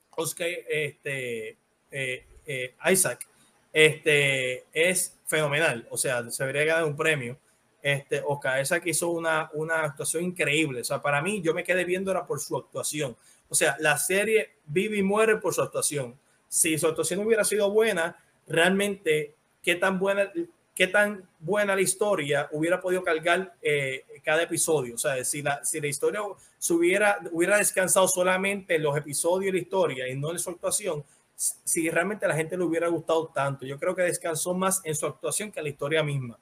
Oscar 0.09 0.49
este, 0.67 1.55
eh, 1.89 2.75
Isaac 2.91 3.25
este, 3.71 4.65
es 4.73 5.21
fenomenal. 5.25 5.87
O 5.89 5.97
sea, 5.97 6.29
se 6.29 6.43
debería 6.43 6.65
ganar 6.65 6.83
un 6.83 6.97
premio. 6.97 7.37
Este, 7.81 8.21
Oscar 8.25 8.61
Isaac 8.61 8.83
hizo 8.87 9.07
una, 9.07 9.49
una 9.53 9.85
actuación 9.85 10.25
increíble. 10.25 10.81
O 10.81 10.83
sea, 10.83 11.01
para 11.01 11.21
mí, 11.21 11.41
yo 11.41 11.53
me 11.53 11.63
quedé 11.63 11.85
viendo 11.85 12.11
era 12.11 12.27
por 12.27 12.41
su 12.41 12.57
actuación. 12.57 13.15
O 13.53 13.55
sea, 13.55 13.77
la 13.79 13.99
serie 13.99 14.55
vive 14.65 14.97
y 14.97 15.03
muere 15.03 15.37
por 15.37 15.53
su 15.53 15.61
actuación. 15.61 16.19
Si 16.47 16.75
su 16.79 16.87
actuación 16.87 17.19
hubiera 17.19 17.43
sido 17.43 17.69
buena, 17.69 18.17
realmente, 18.47 19.35
qué 19.61 19.75
tan 19.75 19.99
buena, 19.99 20.31
qué 20.73 20.87
tan 20.87 21.29
buena 21.37 21.75
la 21.75 21.83
historia 21.83 22.49
hubiera 22.51 22.81
podido 22.81 23.03
cargar 23.03 23.53
eh, 23.61 24.05
cada 24.23 24.41
episodio. 24.41 24.95
O 24.95 24.97
sea, 24.97 25.23
si 25.23 25.43
la, 25.43 25.63
si 25.63 25.79
la 25.79 25.85
historia 25.85 26.21
se 26.57 26.73
hubiera, 26.73 27.19
hubiera 27.31 27.59
descansado 27.59 28.07
solamente 28.07 28.73
en 28.73 28.81
los 28.81 28.97
episodios 28.97 29.53
de 29.53 29.59
la 29.59 29.63
historia 29.63 30.07
y 30.09 30.17
no 30.17 30.31
en 30.31 30.39
su 30.39 30.49
actuación, 30.49 31.03
si 31.35 31.91
realmente 31.91 32.25
a 32.25 32.29
la 32.29 32.35
gente 32.35 32.57
le 32.57 32.63
hubiera 32.63 32.87
gustado 32.87 33.27
tanto. 33.27 33.67
Yo 33.67 33.77
creo 33.77 33.95
que 33.95 34.01
descansó 34.01 34.55
más 34.55 34.81
en 34.83 34.95
su 34.95 35.05
actuación 35.05 35.51
que 35.51 35.59
en 35.59 35.65
la 35.65 35.69
historia 35.69 36.01
misma. 36.01 36.39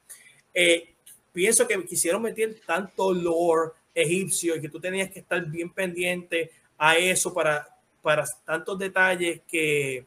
Eh, 0.53 0.96
pienso 1.34 1.68
que 1.68 1.84
quisieron 1.84 2.22
meter 2.22 2.62
tanto 2.65 3.13
lore 3.13 3.72
egipcio 3.94 4.56
y 4.56 4.62
que 4.62 4.70
tú 4.70 4.80
tenías 4.80 5.10
que 5.10 5.20
estar 5.20 5.46
bien 5.46 5.70
pendiente 5.70 6.51
a 6.83 6.97
eso 6.97 7.31
para, 7.31 7.67
para 8.01 8.25
tantos 8.43 8.79
detalles 8.79 9.41
que, 9.47 10.03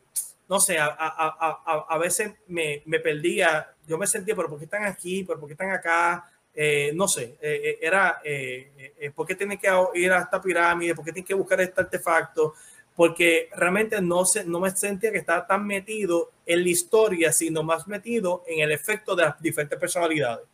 no 0.49 0.59
sé, 0.59 0.77
a, 0.77 0.87
a, 0.87 0.97
a, 0.99 1.87
a 1.89 1.99
veces 1.99 2.33
me, 2.49 2.83
me, 2.85 2.99
perdía, 2.99 3.73
yo 3.87 3.97
me 3.97 4.09
sentía, 4.09 4.35
pero 4.35 4.49
¿por 4.49 4.59
qué 4.59 4.65
están 4.65 4.83
aquí? 4.85 5.23
¿Pero 5.23 5.39
por 5.39 5.49
qué 5.49 5.53
están 5.53 5.71
acá? 5.71 6.29
Eh, 6.53 6.91
no 6.97 7.07
sé, 7.07 7.39
eh, 7.41 7.61
eh 7.65 7.79
era, 7.81 8.21
eh, 8.25 8.93
eh, 8.99 9.11
¿por 9.13 9.25
qué 9.25 9.37
tienen 9.37 9.57
que 9.57 9.69
ir 9.95 10.11
a 10.11 10.23
esta 10.23 10.43
pirámide? 10.43 10.97
¿Por 10.97 11.05
qué 11.05 11.13
tienen 11.13 11.29
que 11.29 11.35
buscar 11.35 11.61
este 11.61 11.81
artefacto? 11.81 12.55
Porque 12.97 13.51
realmente 13.55 14.03
no, 14.03 14.25
se, 14.25 14.45
no 14.45 14.59
me 14.59 14.71
sentía 14.73 15.13
que 15.13 15.19
estaba 15.19 15.47
tan 15.47 15.65
metido 15.65 16.33
en 16.45 16.61
la 16.65 16.69
historia, 16.69 17.31
sino 17.31 17.63
más 17.63 17.87
metido 17.87 18.43
en 18.49 18.61
el 18.61 18.73
efecto 18.73 19.15
de 19.15 19.23
las 19.23 19.41
diferentes 19.41 19.79
personalidades. 19.79 20.45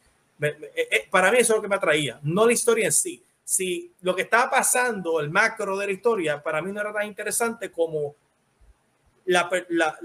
para 1.11 1.33
mí 1.33 1.39
eso 1.39 1.55
es 1.55 1.57
lo 1.57 1.63
que 1.63 1.69
me 1.69 1.77
atraía, 1.77 2.21
no 2.23 2.45
la 2.45 2.53
historia 2.53 2.85
en 2.85 2.93
sí, 2.93 3.23
si 3.51 3.93
lo 4.03 4.15
que 4.15 4.23
estaba 4.23 4.49
pasando, 4.49 5.19
el 5.19 5.29
macro 5.29 5.77
de 5.77 5.87
la 5.87 5.93
historia, 5.93 6.41
para 6.41 6.63
mí 6.63 6.71
no 6.71 6.81
era 6.81 6.93
tan 6.93 7.05
interesante 7.05 7.69
como 7.69 8.15
la, 9.25 9.51
la, 9.71 9.99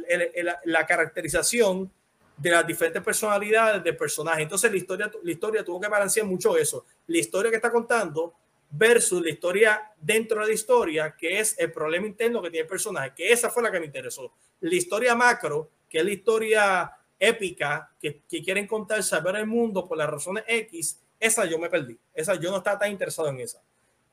la, 0.65 0.85
caracterización 0.87 1.91
de 2.37 2.49
las 2.49 2.65
diferentes 2.65 3.03
personalidades 3.03 3.83
del 3.83 3.95
personaje. 3.95 4.41
Entonces 4.41 4.71
la 4.71 4.77
historia, 4.77 5.11
la 5.21 5.31
historia 5.31 5.63
tuvo 5.63 5.79
que 5.79 5.87
balancear 5.87 6.25
mucho 6.25 6.57
eso. 6.57 6.87
La 7.05 7.19
historia 7.19 7.51
que 7.51 7.57
está 7.57 7.71
contando 7.71 8.33
versus 8.71 9.21
la 9.21 9.29
historia 9.29 9.91
dentro 10.01 10.41
de 10.41 10.47
la 10.47 10.53
historia, 10.53 11.15
que 11.15 11.39
es 11.39 11.55
el 11.59 11.71
problema 11.71 12.07
interno 12.07 12.41
que 12.41 12.49
tiene 12.49 12.63
el 12.63 12.67
personaje, 12.67 13.13
que 13.15 13.31
esa 13.31 13.51
fue 13.51 13.61
la 13.61 13.71
que 13.71 13.79
me 13.79 13.85
interesó. 13.85 14.33
La 14.61 14.73
historia 14.73 15.13
macro, 15.13 15.69
que 15.87 15.99
es 15.99 16.03
la 16.03 16.11
historia 16.11 16.91
épica, 17.19 17.91
que, 18.01 18.23
que 18.27 18.41
quieren 18.41 18.65
contar, 18.65 19.03
salvar 19.03 19.35
el 19.35 19.45
mundo 19.45 19.87
por 19.87 19.99
las 19.99 20.09
razones 20.09 20.43
X, 20.47 20.99
esa 21.19 21.45
yo 21.45 21.57
me 21.59 21.69
perdí. 21.69 21.97
Esa 22.13 22.35
yo 22.35 22.51
no 22.51 22.57
estaba 22.57 22.79
tan 22.79 22.91
interesado 22.91 23.29
en 23.29 23.39
esa. 23.39 23.61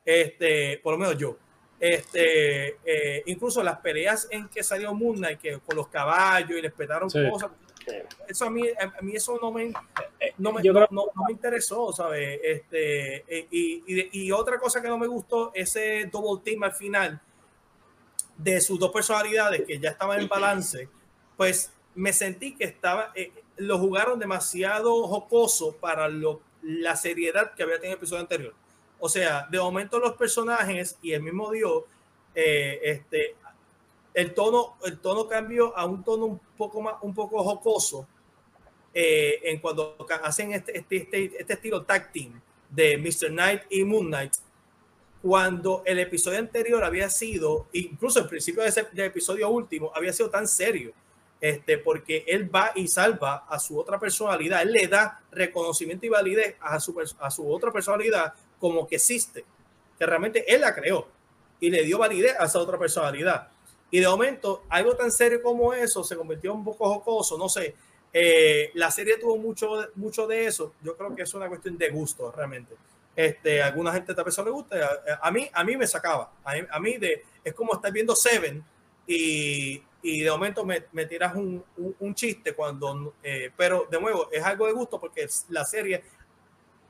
Este, 0.04 0.78
por 0.82 0.94
lo 0.94 0.98
menos 0.98 1.16
yo. 1.18 1.36
Este, 1.78 2.76
eh, 2.84 3.22
incluso 3.26 3.62
las 3.62 3.78
peleas 3.78 4.28
en 4.30 4.48
que 4.48 4.62
salió 4.62 4.94
Moon 4.94 5.16
Knight, 5.16 5.40
que 5.40 5.58
con 5.58 5.76
los 5.76 5.88
caballos 5.88 6.56
y 6.58 6.62
les 6.62 6.72
petaron 6.72 7.10
cosas. 7.10 7.50
Eso 8.28 8.44
a 8.44 8.50
mí, 8.50 8.62
a 8.68 9.02
mí 9.02 9.16
eso 9.16 9.38
no 9.42 9.50
me, 9.50 9.72
no 10.38 10.52
me, 10.52 10.62
no, 10.62 10.86
no, 10.90 11.06
me 11.26 11.32
interesó, 11.32 11.92
¿sabes? 11.92 12.38
Este, 12.42 13.16
eh, 13.26 13.48
y, 13.50 13.82
y, 13.86 14.26
y, 14.26 14.30
otra 14.30 14.58
cosa 14.60 14.80
que 14.80 14.86
no 14.86 14.96
me 14.96 15.08
gustó, 15.08 15.50
ese 15.52 16.06
double 16.06 16.40
team 16.44 16.62
al 16.62 16.72
final 16.72 17.20
de 18.36 18.60
sus 18.60 18.78
dos 18.78 18.92
personalidades 18.92 19.62
que 19.66 19.78
ya 19.78 19.90
estaban 19.90 20.20
en 20.20 20.28
balance, 20.28 20.88
pues 21.36 21.72
me 21.94 22.12
sentí 22.12 22.54
que 22.54 22.64
estaba, 22.64 23.12
eh, 23.14 23.32
lo 23.56 23.78
jugaron 23.78 24.18
demasiado 24.18 25.06
jocoso 25.08 25.76
para 25.76 26.08
lo 26.08 26.40
la 26.62 26.96
seriedad 26.96 27.54
que 27.54 27.62
había 27.62 27.76
tenido 27.76 27.94
el 27.94 27.98
episodio 27.98 28.22
anterior. 28.22 28.54
O 28.98 29.08
sea, 29.08 29.46
de 29.50 29.58
momento 29.58 29.98
los 29.98 30.12
personajes 30.12 30.96
y 31.02 31.12
el 31.12 31.22
mismo 31.22 31.50
Dios, 31.50 31.84
eh, 32.34 32.80
este, 32.82 33.36
el 34.14 34.32
tono, 34.34 34.76
el 34.84 34.98
tono 35.00 35.26
cambió 35.26 35.76
a 35.76 35.84
un 35.86 36.04
tono 36.04 36.26
un 36.26 36.40
poco 36.56 36.80
más, 36.80 36.94
un 37.02 37.14
poco 37.14 37.42
jocoso 37.42 38.06
eh, 38.94 39.40
en 39.44 39.58
cuando 39.58 39.96
hacen 40.22 40.52
este, 40.52 40.78
este, 40.78 40.96
este, 40.96 41.32
este 41.38 41.52
estilo 41.54 41.82
tag 41.82 42.12
de 42.70 42.96
Mr. 42.98 43.30
Knight 43.30 43.62
y 43.70 43.84
Moon 43.84 44.06
Knight, 44.06 44.34
cuando 45.22 45.82
el 45.86 45.98
episodio 45.98 46.38
anterior 46.38 46.82
había 46.84 47.08
sido, 47.08 47.68
incluso 47.72 48.20
el 48.20 48.28
principio 48.28 48.62
de 48.62 48.68
ese 48.68 48.86
del 48.92 49.06
episodio 49.06 49.48
último, 49.48 49.92
había 49.94 50.12
sido 50.12 50.28
tan 50.30 50.46
serio 50.46 50.92
este, 51.42 51.76
porque 51.76 52.24
él 52.28 52.48
va 52.54 52.70
y 52.74 52.86
salva 52.86 53.44
a 53.48 53.58
su 53.58 53.78
otra 53.78 53.98
personalidad, 53.98 54.62
él 54.62 54.72
le 54.72 54.86
da 54.86 55.20
reconocimiento 55.32 56.06
y 56.06 56.08
validez 56.08 56.56
a 56.60 56.80
su, 56.80 56.94
a 57.18 57.30
su 57.30 57.52
otra 57.52 57.72
personalidad 57.72 58.32
como 58.60 58.86
que 58.86 58.94
existe, 58.96 59.44
que 59.98 60.06
realmente 60.06 60.44
él 60.46 60.60
la 60.60 60.72
creó 60.72 61.08
y 61.58 61.68
le 61.68 61.82
dio 61.82 61.98
validez 61.98 62.36
a 62.38 62.44
esa 62.44 62.60
otra 62.60 62.78
personalidad. 62.78 63.48
Y 63.90 63.98
de 63.98 64.06
momento, 64.08 64.62
algo 64.68 64.96
tan 64.96 65.10
serio 65.10 65.42
como 65.42 65.74
eso 65.74 66.04
se 66.04 66.16
convirtió 66.16 66.52
en 66.52 66.58
un 66.58 66.64
poco 66.64 66.88
jocoso, 66.88 67.36
no 67.36 67.48
sé, 67.48 67.74
Eh, 68.14 68.70
la 68.74 68.90
serie 68.90 69.16
tuvo 69.16 69.38
mucho, 69.38 69.88
mucho 69.94 70.26
de 70.26 70.44
eso. 70.44 70.74
Yo 70.82 70.94
creo 70.96 71.16
que 71.16 71.22
es 71.22 71.32
una 71.32 71.48
cuestión 71.48 71.78
de 71.78 71.88
gusto 71.88 72.30
realmente. 72.30 72.74
Este, 73.16 73.62
a 73.62 73.68
alguna 73.68 73.90
gente 73.92 74.14
tal 74.14 74.24
vez 74.24 74.36
le 74.36 74.50
gusta. 74.50 75.00
A, 75.22 75.30
mí, 75.30 75.48
a 75.50 75.64
mí 75.64 75.76
me 75.78 75.86
sacaba. 75.86 76.30
A 76.44 76.78
mí, 76.78 76.98
de, 76.98 77.24
es 77.42 77.54
como 77.54 77.72
estar 77.72 77.90
viendo 77.90 78.14
Seven 78.14 78.62
y, 79.06 79.82
y 80.02 80.20
de 80.20 80.30
momento 80.30 80.64
me, 80.64 80.84
me 80.92 81.06
tiras 81.06 81.34
un, 81.36 81.62
un, 82.00 82.14
chiste 82.14 82.54
cuando, 82.54 83.14
eh, 83.22 83.50
pero 83.56 83.86
de 83.88 84.00
nuevo, 84.00 84.28
es 84.32 84.42
algo 84.42 84.66
de 84.66 84.72
gusto 84.72 84.98
porque 85.00 85.26
la 85.50 85.64
serie 85.64 86.02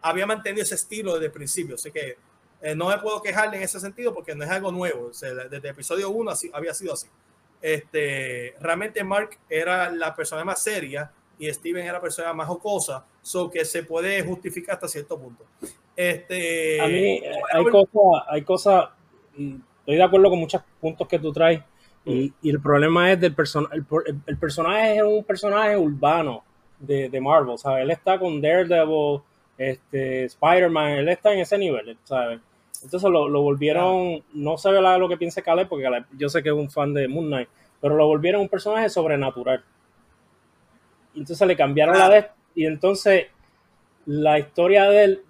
había 0.00 0.26
mantenido 0.26 0.62
ese 0.62 0.76
estilo 0.76 1.12
desde 1.14 1.26
el 1.26 1.33
principio. 1.33 1.75
Así 1.75 1.90
que 1.90 2.16
eh, 2.62 2.75
no 2.75 2.88
me 2.88 2.99
puedo 2.99 3.21
quejarle 3.21 3.59
en 3.59 3.64
ese 3.64 3.78
sentido 3.81 4.14
porque 4.14 4.35
no 4.35 4.45
es 4.45 4.50
algo 4.50 4.73
nuevo. 4.73 5.09
desde 5.11 5.57
el 5.57 5.66
episodio 5.66 6.11
1 6.11 6.31
así, 6.31 6.50
había 6.54 6.73
sido 6.73 6.95
así. 6.95 7.07
Este, 7.61 8.54
realmente 8.61 9.04
Mark 9.04 9.38
era 9.49 9.90
la 9.90 10.16
persona 10.16 10.45
más 10.45 10.62
seria 10.62 11.12
y 11.38 11.52
Steven 11.52 11.85
era 11.85 11.95
la 11.95 12.00
persona 12.00 12.33
más 12.33 12.49
jocosa, 12.49 13.04
so 13.21 13.50
que 13.50 13.64
se 13.64 13.83
puede 13.83 14.23
justificar 14.23 14.76
hasta 14.76 14.88
cierto 14.88 15.19
punto. 15.19 15.45
Este, 15.95 16.81
a 16.81 16.87
mí 16.87 17.19
eh, 17.19 17.33
hay 17.52 17.64
cosas, 17.64 18.25
hay 18.28 18.42
cosas, 18.42 18.88
estoy 19.37 19.97
de 19.97 20.02
acuerdo 20.02 20.31
con 20.31 20.38
muchos 20.38 20.62
puntos 20.81 21.07
que 21.07 21.19
tú 21.19 21.33
traes, 21.33 21.62
y, 22.04 22.32
y 22.42 22.50
el 22.50 22.61
problema 22.61 23.12
es 23.12 23.21
del 23.21 23.35
personaje, 23.35 23.76
el, 23.76 23.87
el, 24.26 24.37
personaje 24.37 24.97
es 24.97 25.02
un 25.02 25.23
personaje 25.23 25.76
urbano 25.76 26.42
de, 26.78 27.09
de 27.09 27.21
Marvel, 27.21 27.59
¿sabes? 27.59 27.85
Él 27.85 27.90
está 27.90 28.18
con 28.18 28.40
Daredevil, 28.40 29.21
este, 29.56 30.25
Spider-Man, 30.25 30.92
él 30.92 31.09
está 31.09 31.32
en 31.32 31.40
ese 31.40 31.56
nivel, 31.56 31.97
¿sabes? 32.02 32.40
Entonces 32.82 33.09
lo, 33.09 33.28
lo 33.28 33.42
volvieron, 33.42 34.23
no 34.35 34.59
sé 34.59 34.73
lo 34.73 35.09
que 35.09 35.16
piense 35.16 35.42
Caleb, 35.42 35.68
porque 35.68 35.88
yo 36.18 36.28
sé 36.28 36.42
que 36.42 36.49
es 36.49 36.54
un 36.54 36.68
fan 36.68 36.92
de 36.92 37.06
Moon 37.06 37.26
Knight, 37.26 37.49
pero 37.80 37.94
lo 37.94 38.06
volvieron 38.06 38.40
un 38.40 38.49
personaje 38.49 38.88
sobrenatural. 38.88 39.62
Entonces 41.14 41.47
le 41.47 41.56
cambiaron 41.56 41.97
la 41.97 42.09
de 42.09 42.26
y 42.54 42.66
entonces 42.66 43.26
la 44.06 44.38
historia 44.38 44.88
de 44.90 45.04
él 45.04 45.23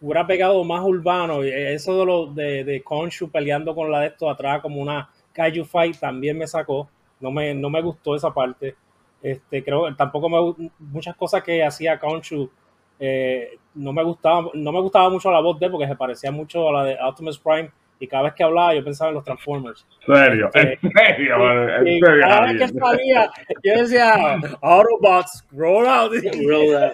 hubiera 0.00 0.26
pegado 0.26 0.64
más 0.64 0.84
urbano. 0.84 1.42
Eso 1.42 1.98
de 2.00 2.06
lo 2.06 2.26
de, 2.26 2.64
de 2.64 2.82
Khonshu 2.82 3.30
peleando 3.30 3.74
con 3.74 3.90
la 3.90 4.00
de 4.00 4.06
esto 4.08 4.28
atrás 4.28 4.60
como 4.60 4.80
una 4.80 5.08
Kaiju 5.34 5.64
Fight 5.64 5.98
también 5.98 6.38
me 6.38 6.46
sacó. 6.46 6.88
No 7.20 7.30
me, 7.30 7.54
no 7.54 7.68
me 7.68 7.82
gustó 7.82 8.16
esa 8.16 8.32
parte. 8.32 8.74
Este, 9.22 9.62
creo 9.62 9.94
tampoco 9.96 10.28
me 10.28 10.70
muchas 10.78 11.16
cosas 11.16 11.42
que 11.42 11.62
hacía 11.64 11.98
Khonshu 11.98 12.50
eh, 12.98 13.58
no 13.74 13.92
me 13.92 14.02
gustaba, 14.04 14.50
no 14.54 14.72
me 14.72 14.80
gustaba 14.80 15.10
mucho 15.10 15.30
la 15.30 15.40
voz 15.40 15.58
de 15.58 15.66
él 15.66 15.72
porque 15.72 15.88
se 15.88 15.96
parecía 15.96 16.30
mucho 16.30 16.68
a 16.68 16.72
la 16.72 16.84
de 16.84 16.98
Optimus 17.02 17.38
Prime 17.38 17.70
y 18.00 18.06
cada 18.06 18.24
vez 18.24 18.34
que 18.34 18.44
hablaba 18.44 18.74
yo 18.74 18.84
pensaba 18.84 19.10
en 19.10 19.14
los 19.14 19.24
Transformers. 19.24 19.86
¿En 20.06 20.14
serio? 20.14 20.50
¿En 20.54 20.68
este, 20.68 20.90
serio? 20.90 21.78
¿En 21.78 21.84
serio? 21.84 22.20
Cada 22.20 22.52
vez 22.52 22.58
que 22.58 22.78
salía, 22.78 23.30
yo 23.62 23.82
decía 23.82 24.40
Autobots, 24.60 25.46
roll 25.52 25.86
out. 25.86 26.12
roll 26.46 26.76
out 26.76 26.92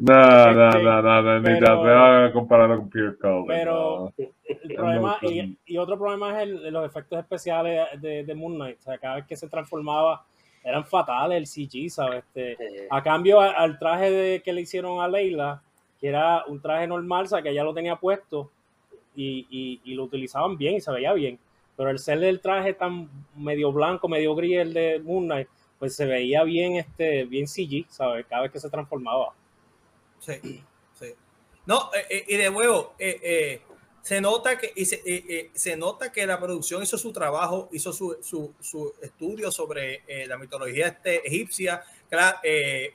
No, 0.00 0.52
no, 0.52 0.70
no, 0.70 1.02
no, 1.02 1.22
no, 1.22 1.40
ni 1.40 1.58
te 1.58 1.70
a 1.70 2.30
compararlo 2.32 2.78
con 2.78 2.90
Peter 2.90 3.16
Cullen. 3.20 3.46
Pero 3.46 4.12
el 4.16 4.74
problema, 4.74 5.18
y, 5.22 5.58
y, 5.66 5.78
otro 5.78 5.98
problema 5.98 6.36
es 6.36 6.48
el, 6.48 6.72
los 6.72 6.86
efectos 6.86 7.18
especiales 7.18 8.00
de, 8.00 8.24
de 8.24 8.34
Moon 8.34 8.54
Knight. 8.54 8.78
O 8.80 8.82
sea, 8.82 8.98
cada 8.98 9.16
vez 9.16 9.26
que 9.26 9.36
se 9.36 9.48
transformaba 9.48 10.24
eran 10.62 10.84
fatales 10.84 11.36
el 11.36 11.46
CG, 11.46 11.90
¿sabes? 11.90 12.24
Este, 12.24 12.86
a 12.90 13.02
cambio, 13.02 13.40
al 13.40 13.78
traje 13.78 14.10
de, 14.10 14.42
que 14.42 14.52
le 14.52 14.62
hicieron 14.62 15.00
a 15.00 15.08
Leila, 15.08 15.62
que 16.00 16.08
era 16.08 16.44
un 16.46 16.60
traje 16.60 16.86
normal, 16.86 17.24
o 17.24 17.28
sea, 17.28 17.42
que 17.42 17.50
ella 17.50 17.64
lo 17.64 17.74
tenía 17.74 17.96
puesto 17.96 18.50
y, 19.14 19.80
y, 19.84 19.94
lo 19.94 20.04
utilizaban 20.04 20.56
bien 20.56 20.74
y 20.74 20.80
se 20.80 20.90
veía 20.92 21.12
bien. 21.12 21.38
Pero 21.76 21.90
el 21.90 21.98
ser 21.98 22.20
del 22.20 22.40
traje 22.40 22.74
tan 22.74 23.10
medio 23.36 23.72
blanco, 23.72 24.08
medio 24.08 24.34
gris, 24.34 24.58
el 24.58 24.74
de 24.74 25.00
Moon 25.00 25.24
Knight, 25.24 25.48
pues 25.78 25.96
se 25.96 26.06
veía 26.06 26.44
bien, 26.44 26.76
este, 26.76 27.24
bien 27.24 27.46
CG, 27.46 27.86
¿sabes? 27.88 28.26
Cada 28.26 28.42
vez 28.42 28.52
que 28.52 28.60
se 28.60 28.70
transformaba. 28.70 29.34
Sí, 30.20 30.62
sí. 30.94 31.06
No, 31.66 31.90
eh, 31.94 32.06
eh, 32.10 32.24
y 32.28 32.36
de 32.36 32.50
nuevo, 32.50 32.94
eh, 32.98 33.60
se 34.04 34.20
nota 34.20 34.58
que 34.58 34.70
y 34.76 34.84
se, 34.84 34.96
eh, 34.96 35.24
eh, 35.30 35.50
se, 35.54 35.78
nota 35.78 36.12
que 36.12 36.26
la 36.26 36.38
producción 36.38 36.82
hizo 36.82 36.98
su 36.98 37.10
trabajo, 37.10 37.70
hizo 37.72 37.90
su, 37.90 38.18
su, 38.20 38.52
su 38.60 38.92
estudio 39.00 39.50
sobre 39.50 40.02
eh, 40.06 40.26
la 40.26 40.36
mitología 40.36 40.88
este, 40.88 41.26
egipcia. 41.26 41.82
Claro, 42.10 42.36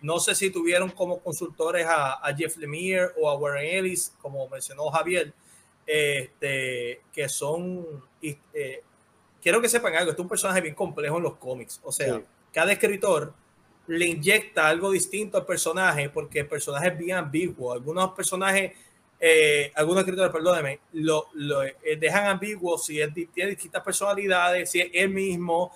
no 0.02 0.20
sé 0.20 0.36
si 0.36 0.52
tuvieron 0.52 0.92
como 0.92 1.20
consultores 1.20 1.88
a, 1.88 2.26
a, 2.26 2.36
Jeff 2.36 2.58
Lemire 2.58 3.08
o 3.20 3.28
a 3.28 3.36
Warren 3.36 3.66
Ellis, 3.66 4.14
como 4.22 4.48
mencionó 4.50 4.88
Javier, 4.92 5.34
este, 5.92 7.02
que 7.12 7.28
son. 7.28 7.86
quiero 9.42 9.62
que 9.62 9.70
sepan 9.70 9.96
algo: 9.96 10.12
este 10.12 10.22
es 10.22 10.24
un 10.24 10.30
personaje 10.30 10.62
bien 10.62 10.76
complejo 10.76 11.18
en 11.18 11.24
los 11.24 11.36
cómics. 11.36 11.82
O 11.84 11.92
sea, 11.92 12.22
cada 12.54 12.72
escritor 12.72 13.34
le 13.88 14.06
inyecta 14.06 14.68
algo 14.68 14.92
distinto 14.92 15.38
al 15.38 15.46
personaje 15.46 16.10
porque 16.10 16.42
el 16.42 16.48
personaje 16.48 16.90
es 16.90 16.98
bien 16.98 17.18
ambiguo. 17.18 17.74
Algunos 17.74 18.12
personajes 18.12 18.74
eh, 19.22 19.72
algunos 19.76 20.02
escritores, 20.02 20.32
perdóneme, 20.32 20.80
lo, 20.94 21.28
lo 21.34 21.64
eh, 21.64 21.76
dejan 22.00 22.28
ambiguo 22.28 22.78
si 22.78 23.02
él 23.02 23.14
tiene 23.34 23.50
distintas 23.50 23.84
personalidades, 23.84 24.72
si 24.72 24.80
es 24.80 24.90
él 24.94 25.10
mismo, 25.10 25.74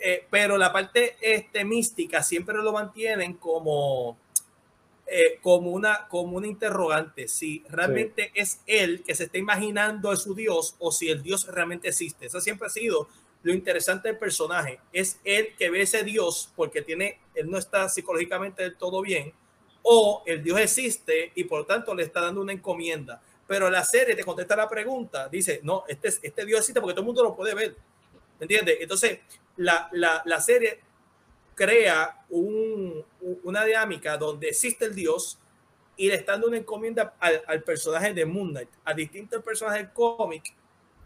eh, 0.00 0.24
pero 0.30 0.56
la 0.56 0.72
parte 0.72 1.16
este, 1.20 1.64
mística 1.64 2.22
siempre 2.22 2.56
lo 2.58 2.72
mantienen 2.72 3.34
como, 3.34 4.16
como, 5.42 5.70
una, 5.70 6.06
como 6.08 6.36
una 6.36 6.46
interrogante, 6.46 7.28
si 7.28 7.64
realmente 7.68 8.30
es 8.34 8.60
él 8.66 9.02
que 9.04 9.14
se 9.14 9.24
está 9.24 9.38
imaginando 9.38 10.10
a 10.10 10.16
su 10.16 10.34
Dios 10.34 10.76
o 10.78 10.92
si 10.92 11.08
el 11.08 11.22
Dios 11.22 11.46
realmente 11.48 11.88
existe. 11.88 12.26
Eso 12.26 12.40
siempre 12.40 12.66
ha 12.66 12.70
sido 12.70 13.08
lo 13.42 13.52
interesante 13.52 14.08
del 14.08 14.18
personaje. 14.18 14.80
Es 14.92 15.18
él 15.24 15.54
que 15.58 15.70
ve 15.70 15.82
ese 15.82 16.04
Dios 16.04 16.52
porque 16.54 16.82
tiene, 16.82 17.18
él 17.34 17.50
no 17.50 17.58
está 17.58 17.88
psicológicamente 17.88 18.62
del 18.62 18.76
todo 18.76 19.02
bien 19.02 19.32
o 19.82 20.22
el 20.26 20.42
Dios 20.42 20.60
existe 20.60 21.32
y 21.34 21.44
por 21.44 21.66
tanto 21.66 21.94
le 21.94 22.02
está 22.02 22.20
dando 22.20 22.40
una 22.40 22.52
encomienda. 22.52 23.20
Pero 23.46 23.68
la 23.70 23.84
serie 23.84 24.14
te 24.14 24.24
contesta 24.24 24.54
la 24.54 24.68
pregunta, 24.68 25.28
dice, 25.28 25.60
no, 25.64 25.84
este, 25.88 26.08
este 26.08 26.44
Dios 26.44 26.60
existe 26.60 26.80
porque 26.80 26.94
todo 26.94 27.00
el 27.00 27.06
mundo 27.06 27.22
lo 27.22 27.34
puede 27.34 27.54
ver. 27.54 27.76
¿Entiendes? 28.38 28.78
Entonces, 28.80 29.18
la, 29.56 29.88
la, 29.92 30.22
la 30.24 30.40
serie 30.40 30.80
crea 31.54 32.24
un, 32.30 33.04
una 33.42 33.64
dinámica 33.64 34.16
donde 34.16 34.48
existe 34.48 34.84
el 34.84 34.94
Dios 34.94 35.38
y 35.96 36.08
le 36.08 36.14
está 36.14 36.32
dando 36.32 36.48
una 36.48 36.56
encomienda 36.56 37.14
al, 37.20 37.62
personaje 37.62 38.14
de 38.14 38.24
Moon 38.24 38.50
Knight, 38.50 38.70
a 38.84 38.94
distintos 38.94 39.42
personajes 39.42 39.82
del 39.82 39.92
cómic, 39.92 40.54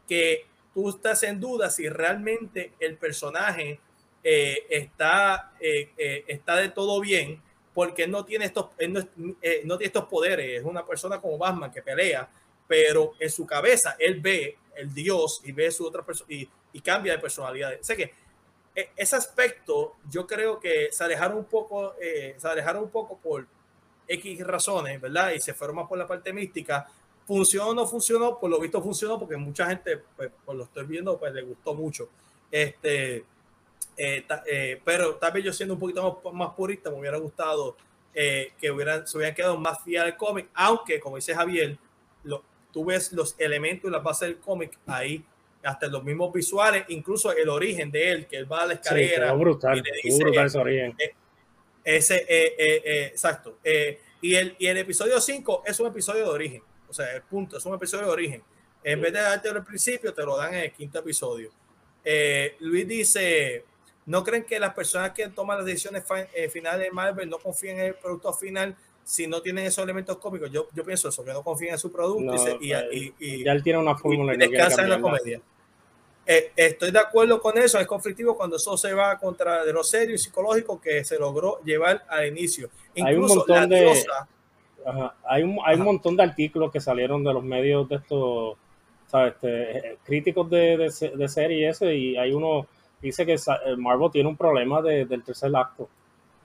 que 0.07 0.47
tú 0.73 0.89
estás 0.91 1.23
en 1.25 1.41
duda 1.41 1.71
si 1.71 1.89
realmente 1.89 2.73
el 2.79 2.97
personaje 2.97 3.81
eh, 4.23 4.67
está, 4.71 5.53
eh, 5.61 5.91
eh, 5.97 6.25
está 6.29 6.57
de 6.57 6.69
todo 6.69 7.01
bien 7.01 7.43
porque 7.75 8.07
no 8.07 8.25
tiene 8.25 8.45
estos, 8.45 8.67
no, 8.89 9.01
no, 9.17 9.35
tiene 9.41 9.85
estos 9.85 10.05
poderes. 10.05 10.61
Es 10.61 10.65
una 10.65 10.87
persona 10.87 11.21
como 11.21 11.39
Batman 11.39 11.73
que 11.73 11.83
pelea, 11.83 12.31
pero 12.69 13.15
en 13.19 13.31
su 13.31 13.45
cabeza 13.45 13.97
él 13.99 14.21
ve 14.21 14.57
el 14.77 14.95
Dios 14.95 15.43
y 15.45 15.53
ve 15.53 15.71
su 15.71 15.85
otra 15.85 16.05
persona 16.05 16.31
y, 16.31 16.49
cambia 16.81 17.13
de 17.13 17.19
personalidad. 17.19 17.73
sé 17.81 17.97
que 17.97 18.13
ese 18.75 19.17
aspecto 19.17 19.97
yo 20.11 20.27
creo 20.27 20.59
que 20.59 20.89
se 20.91 21.05
alejaron 21.05 21.39
un 21.39 21.45
poco, 21.45 21.95
eh, 22.01 22.35
se 22.39 22.49
alejaron 22.49 22.85
un 22.85 22.91
poco 22.91 23.17
por 23.19 23.47
X 24.09 24.47
razones, 24.47 25.01
¿verdad? 25.01 25.33
Y 25.33 25.41
se 25.41 25.55
fueron 25.55 25.77
más 25.77 25.89
por 25.89 25.99
la 25.99 26.07
parte 26.07 26.33
mística. 26.33 26.87
¿Funcionó 27.27 27.71
o 27.71 27.75
no 27.75 27.87
funcionó? 27.87 28.39
Por 28.39 28.51
lo 28.51 28.61
visto 28.61 28.83
funcionó 28.83 29.19
porque 29.19 29.37
mucha 29.37 29.67
gente, 29.67 30.03
pues, 30.17 30.31
por 30.45 30.57
lo 30.57 30.65
estoy 30.65 30.85
viendo, 30.85 31.19
pues 31.19 31.33
le 31.33 31.43
gustó 31.43 31.75
mucho. 31.75 32.09
Este, 32.51 33.25
eh, 33.97 34.27
eh, 34.47 34.81
pero 34.85 35.17
tal 35.17 35.33
vez 35.33 35.45
yo 35.45 35.53
siendo 35.53 35.75
un 35.75 35.81
poquito 35.81 36.21
más, 36.33 36.55
purista, 36.55 36.91
me 36.91 36.99
hubiera 36.99 37.19
gustado 37.19 37.77
eh, 38.13 38.53
que 38.61 38.71
hubieran, 38.71 39.07
se 39.07 39.17
hubieran 39.17 39.35
quedado 39.35 39.57
más 39.57 39.83
fiel 39.83 40.03
al 40.03 40.17
cómic, 40.17 40.49
aunque, 40.55 41.01
como 41.01 41.17
dice 41.17 41.35
Javier, 41.35 41.79
lo, 42.25 42.43
tú 42.73 42.85
ves 42.85 43.13
los 43.13 43.35
elementos 43.39 43.89
y 43.89 43.93
la 43.93 44.01
base 44.01 44.27
del 44.27 44.39
cómic 44.39 44.79
ahí, 44.87 45.25
hasta 45.65 45.87
los 45.89 46.05
mismos 46.05 46.33
visuales, 46.33 46.85
incluso 46.89 47.33
el 47.33 47.49
origen 47.49 47.91
de 47.91 48.11
él, 48.11 48.27
que 48.27 48.37
él 48.37 48.51
va 48.51 48.63
a 48.63 48.67
la 48.67 48.75
escalera. 48.75 49.31
Sí, 49.31 49.37
brutal, 49.37 49.83
brutal 49.83 50.47
ese 50.47 50.59
origen. 50.59 50.97
ese, 51.83 52.27
exacto. 53.07 53.59
y, 54.21 54.35
el, 54.35 54.57
y 54.59 54.67
el 54.67 54.79
episodio 54.79 55.21
5 55.21 55.63
es 55.67 55.81
un 55.81 55.87
episodio 55.89 56.25
de 56.25 56.31
origen, 56.31 56.63
o 56.89 56.93
sea, 56.93 57.15
el 57.15 57.23
punto, 57.23 57.59
es 57.59 57.67
un 57.67 57.75
episodio 57.75 58.07
de 58.07 58.13
origen. 58.13 58.43
En 58.83 59.01
vez 59.01 59.13
de 59.13 59.21
darte 59.21 59.49
el 59.49 59.65
principio, 59.65 60.13
te 60.13 60.23
lo 60.23 60.37
dan 60.37 60.55
en 60.55 60.61
el 60.65 60.73
quinto 60.73 60.99
episodio. 60.99 61.51
Luis 62.61 62.87
dice, 62.87 63.65
¿No 64.07 64.23
creen 64.23 64.45
que 64.45 64.59
las 64.61 64.75
personas 64.75 65.13
que 65.13 65.29
toman 65.29 65.59
las 65.59 65.67
decisiones 65.67 66.05
eh, 66.35 66.49
finales 66.49 66.81
de 66.81 66.91
Marvel 66.91 67.29
no 67.29 67.39
confían 67.39 67.79
en 67.79 67.87
el 67.87 67.95
producto 67.95 68.33
final 68.33 68.77
si 69.03 69.27
no 69.27 69.41
tienen 69.41 69.65
esos 69.65 69.83
elementos 69.83 70.19
cómicos? 70.19 70.51
Yo, 70.51 70.69
yo 70.75 70.85
pienso 70.85 71.09
eso, 71.09 71.25
que 71.25 71.33
no 71.33 71.43
confían 71.43 71.73
en 71.73 71.79
su 71.79 71.91
producto 71.91 72.59
y, 72.61 72.73
y, 72.73 73.15
y, 73.19 73.45
ya 73.45 73.53
él 73.53 73.63
tiene 73.63 73.79
una 73.79 73.97
fórmula 73.97 74.35
y, 74.35 74.37
descansa 74.37 74.83
en 74.83 74.91
la 74.91 75.01
comedia. 75.01 75.41
Eh, 76.27 76.53
estoy 76.57 76.91
de 76.91 76.99
acuerdo 76.99 77.41
con 77.41 77.59
eso, 77.59 77.79
es 77.79 77.87
conflictivo 77.87 78.37
cuando 78.37 78.57
eso 78.57 78.77
se 78.77 78.95
va 78.95 79.19
contra 79.19 79.65
de 79.65 79.73
lo 79.73 79.85
serio 79.85 80.15
y 80.15 80.19
psicológico 80.19 80.81
que 80.81 81.05
se 81.05 81.19
logró 81.19 81.61
llevar 81.63 82.05
al 82.09 82.27
inicio. 82.27 82.71
Incluso 82.95 83.09
hay 83.09 83.17
un 83.17 83.27
montón 83.27 83.69
de 83.69 84.05
hay 85.27 85.43
un, 85.43 85.59
hay 85.65 85.77
un 85.77 85.85
montón 85.85 86.17
de 86.17 86.23
artículos 86.23 86.71
que 86.71 86.81
salieron 86.81 87.25
de 87.25 87.33
los 87.33 87.43
medios 87.43 87.89
de 87.89 87.97
estos 87.97 88.57
¿sabes? 89.07 89.35
Este, 89.35 89.79
eh, 89.79 89.99
críticos 90.05 90.51
de, 90.51 90.77
de, 90.77 91.17
de 91.17 91.29
serie 91.29 91.59
y 91.59 91.65
eso 91.65 91.91
y 91.91 92.17
hay 92.17 92.33
uno 92.33 92.67
dice 93.01 93.25
que 93.25 93.35
eh, 93.35 93.77
Marvel 93.77 94.11
tiene 94.11 94.29
un 94.29 94.37
problema 94.37 94.83
de, 94.83 95.05
del 95.05 95.23
tercer 95.23 95.55
acto. 95.55 95.89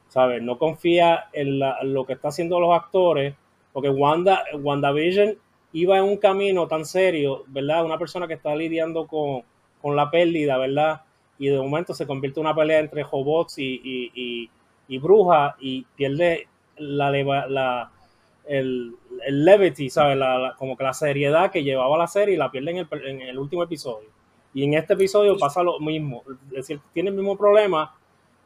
¿sabes? 0.09 0.41
No 0.41 0.57
confía 0.57 1.29
en, 1.31 1.59
lo 1.93 2.05
que 2.05 2.13
está 2.13 2.29
haciendo 2.29 2.59
los 2.59 2.75
actores, 2.75 3.35
porque 3.71 3.89
Wanda, 3.89 4.43
WandaVision 4.53 5.37
iba 5.71 5.97
en 5.97 6.03
un 6.03 6.17
camino 6.17 6.67
tan 6.67 6.85
serio, 6.85 7.43
¿verdad? 7.47 7.85
Una 7.85 7.97
persona 7.97 8.27
que 8.27 8.33
está 8.33 8.55
lidiando 8.55 9.07
con, 9.07 9.43
con 9.81 9.95
la 9.95 10.09
pérdida, 10.11 10.57
¿verdad? 10.57 11.01
Y 11.37 11.47
de 11.47 11.57
momento 11.57 11.93
se 11.93 12.05
convierte 12.05 12.39
en 12.39 12.45
una 12.45 12.55
pelea 12.55 12.79
entre 12.79 13.03
robots 13.03 13.57
y, 13.59 13.81
y, 13.83 14.49
y, 14.87 14.97
brujas 14.97 15.55
y 15.59 15.85
pierde 15.95 16.47
la, 16.77 17.91
el, 18.45 18.95
levity, 19.29 19.89
¿sabes? 19.89 20.17
La, 20.17 20.55
como 20.57 20.75
que 20.75 20.83
la 20.83 20.93
seriedad 20.93 21.51
que 21.51 21.63
llevaba 21.63 21.97
la 21.97 22.07
serie 22.07 22.35
y 22.35 22.37
la 22.37 22.51
pierde 22.51 22.71
en 22.71 22.77
el, 22.77 22.87
en 23.05 23.21
el 23.21 23.39
último 23.39 23.63
episodio. 23.63 24.09
Y 24.53 24.63
en 24.63 24.73
este 24.73 24.93
episodio 24.93 25.37
pasa 25.37 25.63
lo 25.63 25.79
mismo. 25.79 26.23
Es 26.47 26.67
decir, 26.67 26.81
tiene 26.93 27.09
el 27.09 27.15
mismo 27.15 27.37
problema 27.37 27.95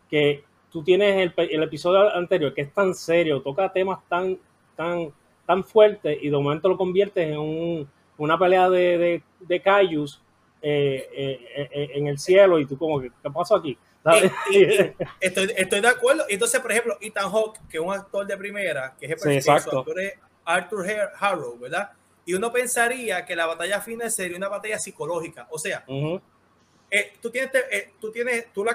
que 0.09 0.43
tú 0.71 0.83
tienes 0.83 1.15
el, 1.17 1.33
el, 1.49 1.63
episodio 1.63 2.13
anterior, 2.13 2.53
que 2.53 2.61
es 2.61 2.73
tan 2.73 2.93
serio, 2.93 3.41
toca 3.41 3.71
temas 3.71 3.99
tan, 4.09 4.37
tan, 4.75 5.11
tan 5.45 5.63
fuertes 5.63 6.17
y 6.21 6.29
de 6.29 6.37
momento 6.37 6.67
lo 6.67 6.77
conviertes 6.77 7.29
en 7.29 7.37
un, 7.37 7.89
una 8.17 8.37
pelea 8.37 8.69
de, 8.69 8.97
de, 8.97 9.23
de 9.39 9.61
Cayus 9.61 10.21
eh, 10.65 11.09
eh, 11.11 11.69
eh, 11.73 11.89
en 11.95 12.07
el 12.07 12.17
cielo 12.17 12.57
y 12.57 12.65
tú 12.65 12.77
como 12.77 13.01
que, 13.01 13.11
¿qué 13.21 13.29
pasó 13.29 13.57
aquí? 13.57 13.77
estoy, 15.19 15.53
estoy, 15.57 15.81
de 15.81 15.87
acuerdo. 15.89 16.23
Entonces, 16.29 16.61
por 16.61 16.71
ejemplo, 16.71 16.97
Ethan 17.01 17.29
Hawke, 17.29 17.59
que 17.69 17.77
es 17.79 17.83
un 17.83 17.93
actor 17.93 18.25
de 18.25 18.37
primera, 18.37 18.95
que 18.97 19.07
es 19.07 19.11
el 19.11 19.17
personaje 19.17 19.93
de 19.93 20.17
Arthur 20.45 20.85
Harrow, 21.19 21.59
¿verdad? 21.59 21.91
Y 22.25 22.33
uno 22.33 22.49
pensaría 22.49 23.25
que 23.25 23.35
la 23.35 23.45
batalla 23.45 23.81
final 23.81 24.09
sería 24.09 24.37
una 24.37 24.47
batalla 24.47 24.79
psicológica. 24.79 25.47
O 25.51 25.59
sea, 25.59 25.83
tú 25.85 27.29
tienes, 27.29 27.51
tú 27.99 28.09
tienes, 28.09 28.53
tú 28.53 28.63
la 28.63 28.73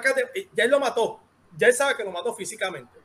ya 0.53 0.63
él 0.65 0.69
lo 0.69 0.79
mató, 0.79 1.19
ya 1.57 1.65
él 1.67 1.73
sabe 1.73 1.95
que 1.95 2.03
lo 2.03 2.11
mató 2.11 2.35
físicamente. 2.35 2.99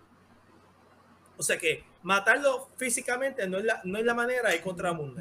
O 1.38 1.42
sea 1.42 1.56
que 1.56 1.84
matarlo 2.02 2.68
físicamente 2.76 3.48
no 3.48 3.56
es 3.56 3.64
la, 3.64 3.80
no 3.84 3.98
es 3.98 4.04
la 4.04 4.12
manera 4.12 4.50
de 4.50 4.56
ir 4.56 4.62
contra 4.62 4.92
Moon 4.92 5.16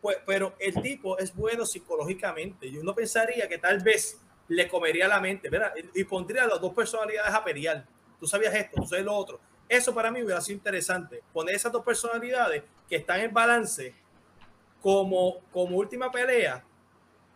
Pues, 0.00 0.18
pero 0.26 0.54
el 0.58 0.80
tipo 0.80 1.18
es 1.18 1.34
bueno 1.34 1.66
psicológicamente. 1.66 2.66
Y 2.66 2.78
uno 2.78 2.94
pensaría 2.94 3.48
que 3.48 3.58
tal 3.58 3.80
vez 3.80 4.20
le 4.48 4.68
comería 4.68 5.06
la 5.06 5.20
mente, 5.20 5.48
¿verdad? 5.48 5.72
Y, 5.94 6.04
pondría 6.04 6.46
las 6.46 6.60
dos 6.60 6.74
personalidades 6.74 7.32
a 7.32 7.44
pelear. 7.44 7.86
Tú 8.18 8.26
sabías 8.26 8.54
esto, 8.54 8.80
tú 8.80 8.86
sabes 8.86 9.04
lo 9.04 9.14
otro. 9.14 9.40
Eso 9.68 9.94
para 9.94 10.10
mí 10.10 10.22
hubiera 10.22 10.40
sido 10.40 10.56
interesante. 10.56 11.22
Poner 11.32 11.54
esas 11.54 11.70
dos 11.70 11.84
personalidades 11.84 12.64
que 12.88 12.96
están 12.96 13.20
en 13.20 13.32
balance 13.32 13.94
como, 14.82 15.38
como 15.52 15.76
última 15.76 16.10
pelea, 16.10 16.64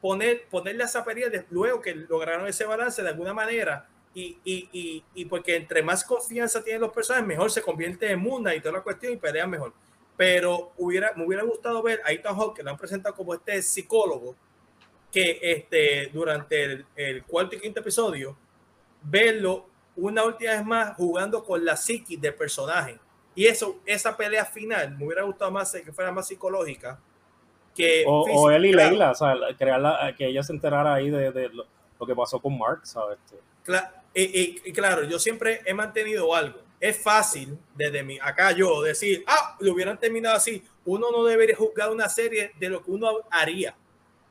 poner, 0.01 0.49
ponerle 0.49 0.85
esa 0.85 1.05
pelea 1.05 1.29
luego 1.51 1.81
que 1.81 1.95
lograron 1.95 2.49
ese 2.49 2.65
balance 2.65 3.03
de 3.03 3.09
alguna 3.11 3.33
manera 3.33 3.89
y, 4.15 4.39
y, 4.45 5.05
y, 5.15 5.25
porque 5.25 5.57
entre 5.57 5.83
más 5.83 6.05
confianza 6.05 6.63
tienen 6.63 6.83
los 6.83 6.93
personajes, 6.93 7.27
mejor 7.27 7.51
se 7.51 7.63
convierte 7.63 8.11
en 8.11 8.21
Munda 8.21 8.55
y 8.55 8.61
toda 8.61 8.75
la 8.75 8.83
cuestión 8.83 9.13
y 9.13 9.17
pelean 9.17 9.51
mejor. 9.51 9.73
Pero 10.17 10.73
hubiera, 10.79 11.13
me 11.15 11.27
hubiera 11.27 11.43
gustado 11.43 11.83
ver 11.83 12.01
a 12.05 12.13
Ethan 12.13 12.37
Hawke, 12.37 12.57
que 12.57 12.63
lo 12.63 12.71
han 12.71 12.77
presentado 12.77 13.15
como 13.15 13.35
este 13.35 13.61
psicólogo, 13.63 14.37
que 15.11 15.39
este, 15.43 16.09
durante 16.13 16.85
el, 16.97 17.25
cuarto 17.25 17.57
y 17.57 17.61
quinto 17.61 17.81
episodio, 17.81 18.37
verlo 19.03 19.67
una 19.97 20.25
última 20.25 20.53
vez 20.53 20.65
más 20.65 20.97
jugando 20.97 21.45
con 21.45 21.65
la 21.65 21.77
psiquis 21.77 22.21
del 22.21 22.35
personaje. 22.35 22.99
Y 23.35 23.47
eso, 23.47 23.81
esa 23.87 24.17
pelea 24.17 24.45
final, 24.45 24.97
me 24.97 25.07
hubiera 25.07 25.23
gustado 25.23 25.51
más 25.51 25.73
que 25.73 25.93
fuera 25.93 26.13
más 26.13 26.29
psicológica. 26.29 26.99
Que 27.75 28.05
o, 28.07 28.51
él 28.51 28.67
y 28.67 28.73
Leila, 28.73 29.11
o 29.11 29.15
sea, 29.15 29.35
que 30.17 30.27
ella 30.27 30.43
se 30.45 30.53
enterara 30.53 30.95
ahí 30.95 31.11
de, 31.11 31.33
de 31.33 31.49
lo, 31.49 31.67
que 32.07 32.15
pasó 32.15 32.39
con 32.41 32.57
Mark, 32.57 32.81
¿sabes? 32.87 33.19
Claro, 33.65 33.89
y, 34.15 34.73
claro, 34.73 35.05
yo 35.05 35.19
siempre 35.19 35.61
he 35.65 35.75
mantenido 35.75 36.35
algo. 36.35 36.61
Es 36.81 37.03
fácil 37.03 37.59
desde 37.75 38.03
mi, 38.03 38.19
acá 38.21 38.53
yo 38.53 38.83
decir, 38.83 39.25
ah, 39.27 39.54
lo 39.61 39.73
hubieran 39.73 39.99
terminado 39.99 40.37
así. 40.37 40.63
Uno 40.85 41.11
no 41.11 41.25
debería 41.25 41.57
juzgar 41.57 41.91
una 41.91 42.09
serie 42.09 42.53
de 42.59 42.69
lo 42.69 42.83
que 42.83 42.91
uno 42.91 43.21
haría, 43.31 43.77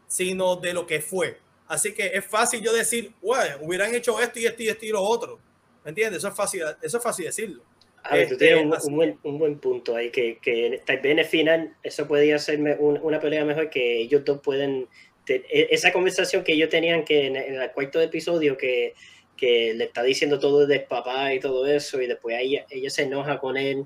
sino 0.08 0.56
de 0.56 0.74
lo 0.74 0.86
que 0.86 1.02
fue. 1.02 1.38
Así 1.68 1.94
que 1.94 2.08
es 2.08 2.26
fácil 2.26 2.62
yo 2.62 2.74
decir, 2.74 3.14
bueno, 3.22 3.58
hubieran 3.62 3.94
hecho 3.96 4.20
esto 4.20 4.40
y 4.40 4.46
esto 4.46 4.64
y 4.64 4.70
esto 4.70 4.86
y 4.86 4.90
lo 4.90 5.02
otro. 5.02 5.40
¿Me 5.84 5.90
entiendes? 5.90 6.20
Eso 6.20 6.30
es 6.30 6.36
fácil, 6.36 6.64
eso 6.82 6.98
es 6.98 7.04
fácil 7.04 7.26
decirlo. 7.26 7.64
A 8.04 8.16
ver, 8.16 8.28
tú 8.28 8.38
tienes 8.38 8.66
este, 8.66 8.88
un, 8.88 8.96
buen, 8.96 9.20
un, 9.24 9.40
buen, 9.40 9.60
punto 9.60 9.96
ahí, 9.96 10.10
que, 10.12 10.38
que 10.42 10.82
tal 10.86 10.98
vez 10.98 11.12
en 11.14 11.20
el 11.20 11.26
final 11.26 11.76
eso 11.84 12.06
podría 12.06 12.38
ser 12.38 12.60
una 12.80 13.20
pelea 13.20 13.46
mejor 13.46 13.70
que 13.70 14.00
ellos 14.00 14.26
dos 14.26 14.42
pueden... 14.42 14.88
E, 15.26 15.68
esa 15.72 15.94
conversación 15.94 16.44
que 16.44 16.52
ellos 16.52 16.70
tenían 16.70 17.06
que 17.06 17.28
en 17.28 17.38
el 17.38 17.72
cuarto 17.72 18.02
episodio 18.02 18.58
que 18.58 18.94
que 19.38 19.74
le 19.74 19.86
está 19.86 20.04
diciendo 20.04 20.40
todo 20.40 20.66
del 20.66 20.84
papá 20.84 21.34
y 21.34 21.40
todo 21.40 21.68
eso, 21.68 22.02
y 22.02 22.08
después 22.08 22.38
ella, 22.40 22.66
ella 22.70 22.90
se 22.90 23.04
enoja 23.04 23.40
con 23.40 23.58
él 23.58 23.86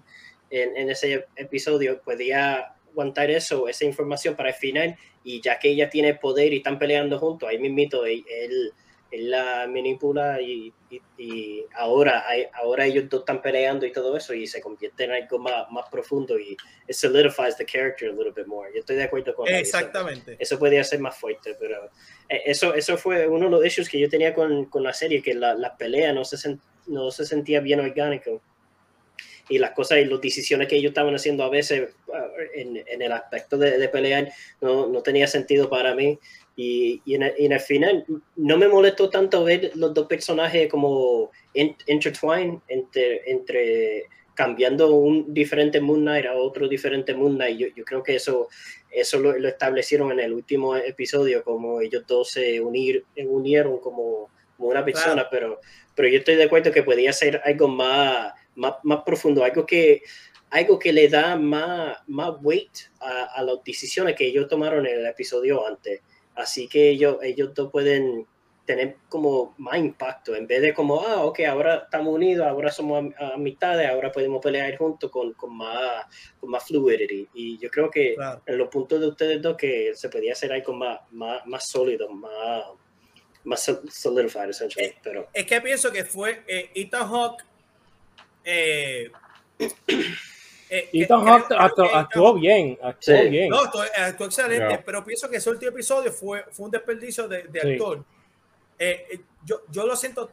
en, 0.49 0.75
en 0.77 0.89
ese 0.89 1.25
episodio, 1.35 2.01
podía 2.01 2.73
aguantar 2.89 3.29
eso, 3.29 3.67
esa 3.67 3.85
información 3.85 4.35
para 4.35 4.49
el 4.49 4.55
final, 4.55 4.95
y 5.23 5.41
ya 5.41 5.59
que 5.59 5.69
ella 5.69 5.89
tiene 5.89 6.15
poder 6.15 6.53
y 6.53 6.57
están 6.57 6.79
peleando 6.79 7.19
juntos, 7.19 7.49
ahí 7.49 7.59
mismito 7.59 8.05
él, 8.05 8.23
él 8.29 8.73
él 9.11 9.31
la 9.31 9.67
manipula 9.67 10.41
y, 10.41 10.73
y, 11.17 11.63
ahora, 11.75 12.25
ahora 12.53 12.85
ellos 12.85 13.05
dos 13.09 13.21
están 13.21 13.41
peleando 13.41 13.85
y 13.85 13.91
todo 13.91 14.17
eso 14.17 14.33
y 14.33 14.47
se 14.47 14.61
convierte 14.61 15.05
en 15.05 15.11
algo 15.11 15.39
más, 15.39 15.69
más 15.71 15.85
profundo 15.89 16.37
y 16.37 16.57
it 16.87 16.93
solidifies 16.93 17.55
the 17.57 17.65
character 17.65 18.09
a 18.09 18.11
little 18.11 18.31
bit 18.31 18.47
more. 18.47 18.69
Yo 18.73 18.79
estoy 18.79 18.97
de 18.97 19.03
acuerdo 19.03 19.33
con 19.33 19.47
Exactamente. 19.47 20.33
Eso, 20.33 20.55
eso 20.55 20.59
podría 20.59 20.83
ser 20.83 20.99
más 20.99 21.15
fuerte, 21.17 21.55
pero 21.59 21.85
eh, 22.29 22.43
eso, 22.45 22.73
eso 22.73 22.97
fue 22.97 23.27
uno 23.27 23.45
de 23.45 23.51
los 23.51 23.65
issues 23.65 23.89
que 23.89 23.99
yo 23.99 24.09
tenía 24.09 24.33
con, 24.33 24.65
con 24.65 24.83
la 24.83 24.93
serie, 24.93 25.21
que 25.21 25.33
la, 25.33 25.53
la 25.53 25.77
pelea 25.77 26.13
no 26.13 26.25
se, 26.25 26.57
no 26.87 27.11
se 27.11 27.25
sentía 27.25 27.59
bien 27.59 27.79
orgánico 27.79 28.41
y 29.49 29.57
las 29.59 29.71
cosas 29.71 29.99
y 29.99 30.05
las 30.05 30.21
decisiones 30.21 30.67
que 30.67 30.75
ellos 30.75 30.89
estaban 30.89 31.15
haciendo 31.15 31.43
a 31.43 31.49
veces 31.49 31.89
uh, 32.07 32.13
en, 32.53 32.83
en 32.85 33.01
el 33.01 33.11
aspecto 33.11 33.57
de, 33.57 33.77
de 33.77 33.89
pelear 33.89 34.31
no, 34.61 34.87
no, 34.87 35.01
tenía 35.01 35.27
sentido 35.27 35.69
para 35.69 35.95
mí 35.95 36.19
y, 36.55 37.01
y, 37.05 37.15
en 37.15 37.23
el, 37.23 37.33
en 37.37 37.51
el, 37.51 37.59
final 37.59 38.05
no 38.35 38.57
me 38.57 38.67
molestó 38.67 39.09
tanto 39.09 39.43
ver 39.43 39.71
los 39.75 39.93
dos 39.93 40.07
personajes 40.07 40.67
como 40.69 41.31
intertwined 41.53 42.59
entre, 42.67 43.29
entre 43.31 44.07
cambiando 44.37 44.91
un 44.91 45.33
diferente 45.33 45.81
Moon 45.81 46.01
Knight 46.01 46.27
a 46.27 46.35
otro 46.35 46.67
diferente 46.67 47.15
Moon 47.15 47.35
Knight. 47.35 47.57
Yo, 47.57 47.67
yo 47.75 47.83
creo 47.83 48.03
que 48.03 48.15
eso, 48.15 48.49
eso 48.91 49.19
lo, 49.19 49.37
lo, 49.37 49.47
establecieron 49.47 50.11
en 50.11 50.19
el 50.19 50.31
último 50.31 50.75
episodio, 50.75 51.43
como 51.43 51.81
ellos 51.81 52.03
dos 52.07 52.29
se 52.29 52.61
unir, 52.61 53.03
unieron 53.15 53.79
como, 53.79 54.29
como 54.55 54.69
una 54.69 54.85
persona, 54.85 55.27
pero, 55.29 55.59
pero 55.95 56.07
yo 56.07 56.19
estoy 56.19 56.35
de 56.35 56.43
acuerdo 56.43 56.71
que 56.71 56.83
podía 56.83 57.11
ser 57.13 57.41
algo 57.45 57.67
más, 57.67 58.31
más, 58.57 58.73
más 58.83 59.03
profundo, 59.03 59.43
algo 59.43 59.65
que, 59.65 60.01
algo 60.49 60.77
que 60.77 60.91
le 60.91 61.07
da 61.07 61.35
más, 61.37 61.97
más 62.07 62.31
weight 62.41 62.77
a, 62.99 63.23
a, 63.35 63.43
las 63.43 63.63
decisiones 63.63 64.15
que 64.15 64.27
ellos 64.27 64.47
tomaron 64.47 64.85
en 64.85 64.99
el 64.99 65.05
episodio 65.05 65.65
antes. 65.65 66.01
Así 66.35 66.67
que 66.67 66.89
ellos, 66.89 67.17
ellos 67.23 67.53
dos 67.53 67.71
pueden 67.71 68.27
tener 68.67 68.97
como 69.07 69.55
más 69.57 69.77
impacto, 69.77 70.35
en 70.35 70.45
vez 70.45 70.61
de 70.61 70.73
como, 70.73 71.01
ah, 71.01 71.23
ok, 71.23 71.39
ahora 71.47 71.83
estamos 71.85 72.13
unidos, 72.13 72.45
ahora 72.45 72.69
somos 72.69 73.13
amistades, 73.17 73.89
ahora 73.89 74.11
podemos 74.11 74.43
pelear 74.43 74.77
juntos 74.77 75.09
con, 75.09 75.33
con, 75.33 75.55
más, 75.55 76.05
con 76.39 76.51
más 76.51 76.65
fluidity. 76.65 77.29
Y 77.33 77.57
yo 77.57 77.69
creo 77.69 77.89
que 77.89 78.15
claro. 78.15 78.41
en 78.45 78.57
los 78.57 78.67
puntos 78.67 78.99
de 78.99 79.07
ustedes 79.07 79.41
dos 79.41 79.55
que 79.55 79.93
se 79.95 80.09
podía 80.09 80.33
hacer 80.33 80.51
algo 80.51 80.73
más, 80.73 80.99
más, 81.11 81.45
más 81.45 81.65
sólido, 81.65 82.09
más, 82.09 82.65
más 83.45 83.79
solidified, 83.89 84.49
essentially. 84.49 84.93
Pero... 85.01 85.29
Es 85.33 85.45
que 85.45 85.61
pienso 85.61 85.89
que 85.91 86.03
fue 86.03 86.43
eh, 86.45 86.69
Ethan 86.75 87.07
Hawke 87.07 87.45
eh, 88.49 89.11
eh, 90.69 90.89
Ethan 90.93 91.25
Hawke 91.25 91.53
actuó, 91.93 92.33
bien, 92.35 92.77
actuó 92.81 93.17
sí. 93.17 93.29
bien. 93.29 93.49
No, 93.49 93.59
actuó, 93.59 93.81
actuó 93.81 94.25
excelente, 94.25 94.67
yeah. 94.69 94.83
pero 94.85 95.03
pienso 95.03 95.29
que 95.29 95.37
ese 95.37 95.49
último 95.49 95.71
episodio 95.71 96.13
fue, 96.13 96.45
fue 96.51 96.67
un 96.67 96.71
desperdicio 96.71 97.27
de, 97.27 97.43
de 97.43 97.73
actor. 97.73 97.97
Sí. 97.97 98.03
Eh, 98.79 99.19
yo, 99.43 99.63
yo 99.69 99.85
lo 99.85 99.97
siento, 99.97 100.31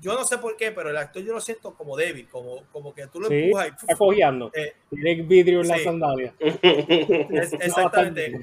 yo 0.00 0.14
no 0.14 0.24
sé 0.24 0.38
por 0.38 0.56
qué, 0.56 0.72
pero 0.72 0.88
el 0.88 0.96
actor 0.96 1.22
yo 1.22 1.34
lo 1.34 1.40
siento 1.40 1.74
como 1.74 1.98
débil, 1.98 2.28
como, 2.28 2.64
como 2.72 2.94
que 2.94 3.06
tú 3.08 3.20
lo 3.20 3.28
sí, 3.28 3.34
empujas 3.34 3.66
y 3.66 3.70
está 3.70 3.96
cojeando. 3.96 4.50
Eh, 4.54 4.72
Tiene 4.88 5.22
vidrio 5.22 5.60
en 5.60 5.66
sí. 5.66 5.72
la 5.72 5.78
sandalia. 5.78 6.34
Es, 6.40 7.52
exactamente. 7.52 8.30
No, 8.30 8.38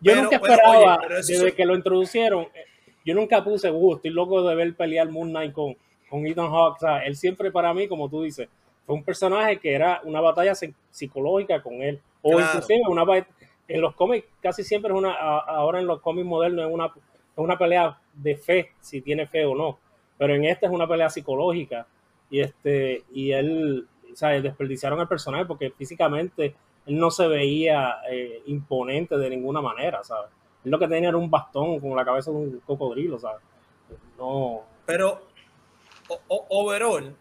yo 0.00 0.12
pero, 0.12 0.22
nunca 0.22 0.36
esperaba, 0.36 0.96
oye, 0.96 1.14
desde 1.16 1.34
eso... 1.34 1.56
que 1.56 1.64
lo 1.66 1.74
introducieron, 1.74 2.44
eh, 2.54 2.64
yo 3.04 3.14
nunca 3.14 3.44
puse, 3.44 3.70
uh, 3.70 3.96
estoy 3.96 4.10
loco 4.10 4.46
de 4.48 4.54
ver 4.54 4.74
pelear 4.74 5.10
Moon 5.10 5.28
Knight 5.28 5.52
con, 5.52 5.76
con 6.08 6.26
Ethan 6.26 6.50
Hawke. 6.50 6.76
O 6.76 6.80
sea, 6.80 6.98
él 7.04 7.16
siempre 7.16 7.50
para 7.50 7.72
mí, 7.74 7.88
como 7.88 8.08
tú 8.08 8.22
dices, 8.22 8.48
fue 8.86 8.94
un 8.94 9.04
personaje 9.04 9.58
que 9.58 9.74
era 9.74 10.00
una 10.04 10.20
batalla 10.20 10.54
psicológica 10.90 11.62
con 11.62 11.74
él. 11.74 12.00
O 12.22 12.30
claro. 12.30 12.46
inclusive 12.46 12.82
una 12.88 13.04
en 13.66 13.80
los 13.80 13.94
cómics, 13.94 14.26
casi 14.40 14.62
siempre 14.62 14.92
es 14.92 14.98
una, 14.98 15.14
ahora 15.14 15.80
en 15.80 15.86
los 15.86 16.00
cómics 16.00 16.26
modernos 16.26 16.66
es 16.66 16.72
una, 16.72 16.86
es 16.86 16.92
una 17.36 17.56
pelea 17.56 17.98
de 18.12 18.36
fe, 18.36 18.72
si 18.80 19.00
tiene 19.00 19.26
fe 19.26 19.44
o 19.46 19.54
no. 19.54 19.78
Pero 20.18 20.34
en 20.34 20.44
esta 20.44 20.66
es 20.66 20.72
una 20.72 20.86
pelea 20.86 21.10
psicológica. 21.10 21.86
Y 22.30 22.40
este, 22.40 23.04
y 23.12 23.32
él, 23.32 23.86
o 24.12 24.16
sea, 24.16 24.40
desperdiciaron 24.40 25.00
el 25.00 25.08
personaje 25.08 25.46
porque 25.46 25.70
físicamente 25.70 26.54
él 26.86 26.98
no 26.98 27.10
se 27.10 27.26
veía 27.26 27.96
eh, 28.10 28.42
imponente 28.46 29.16
de 29.16 29.30
ninguna 29.30 29.60
manera, 29.60 30.04
¿sabes? 30.04 30.30
Él 30.64 30.70
lo 30.70 30.78
que 30.78 30.88
tenía 30.88 31.08
era 31.08 31.18
un 31.18 31.30
bastón 31.30 31.80
con 31.80 31.94
la 31.96 32.04
cabeza 32.04 32.30
de 32.30 32.36
un 32.36 32.60
cocodrilo, 32.66 33.18
¿sabes? 33.18 33.40
No. 34.18 34.62
Pero, 34.86 35.22
o, 36.08 36.46
overall, 36.48 37.16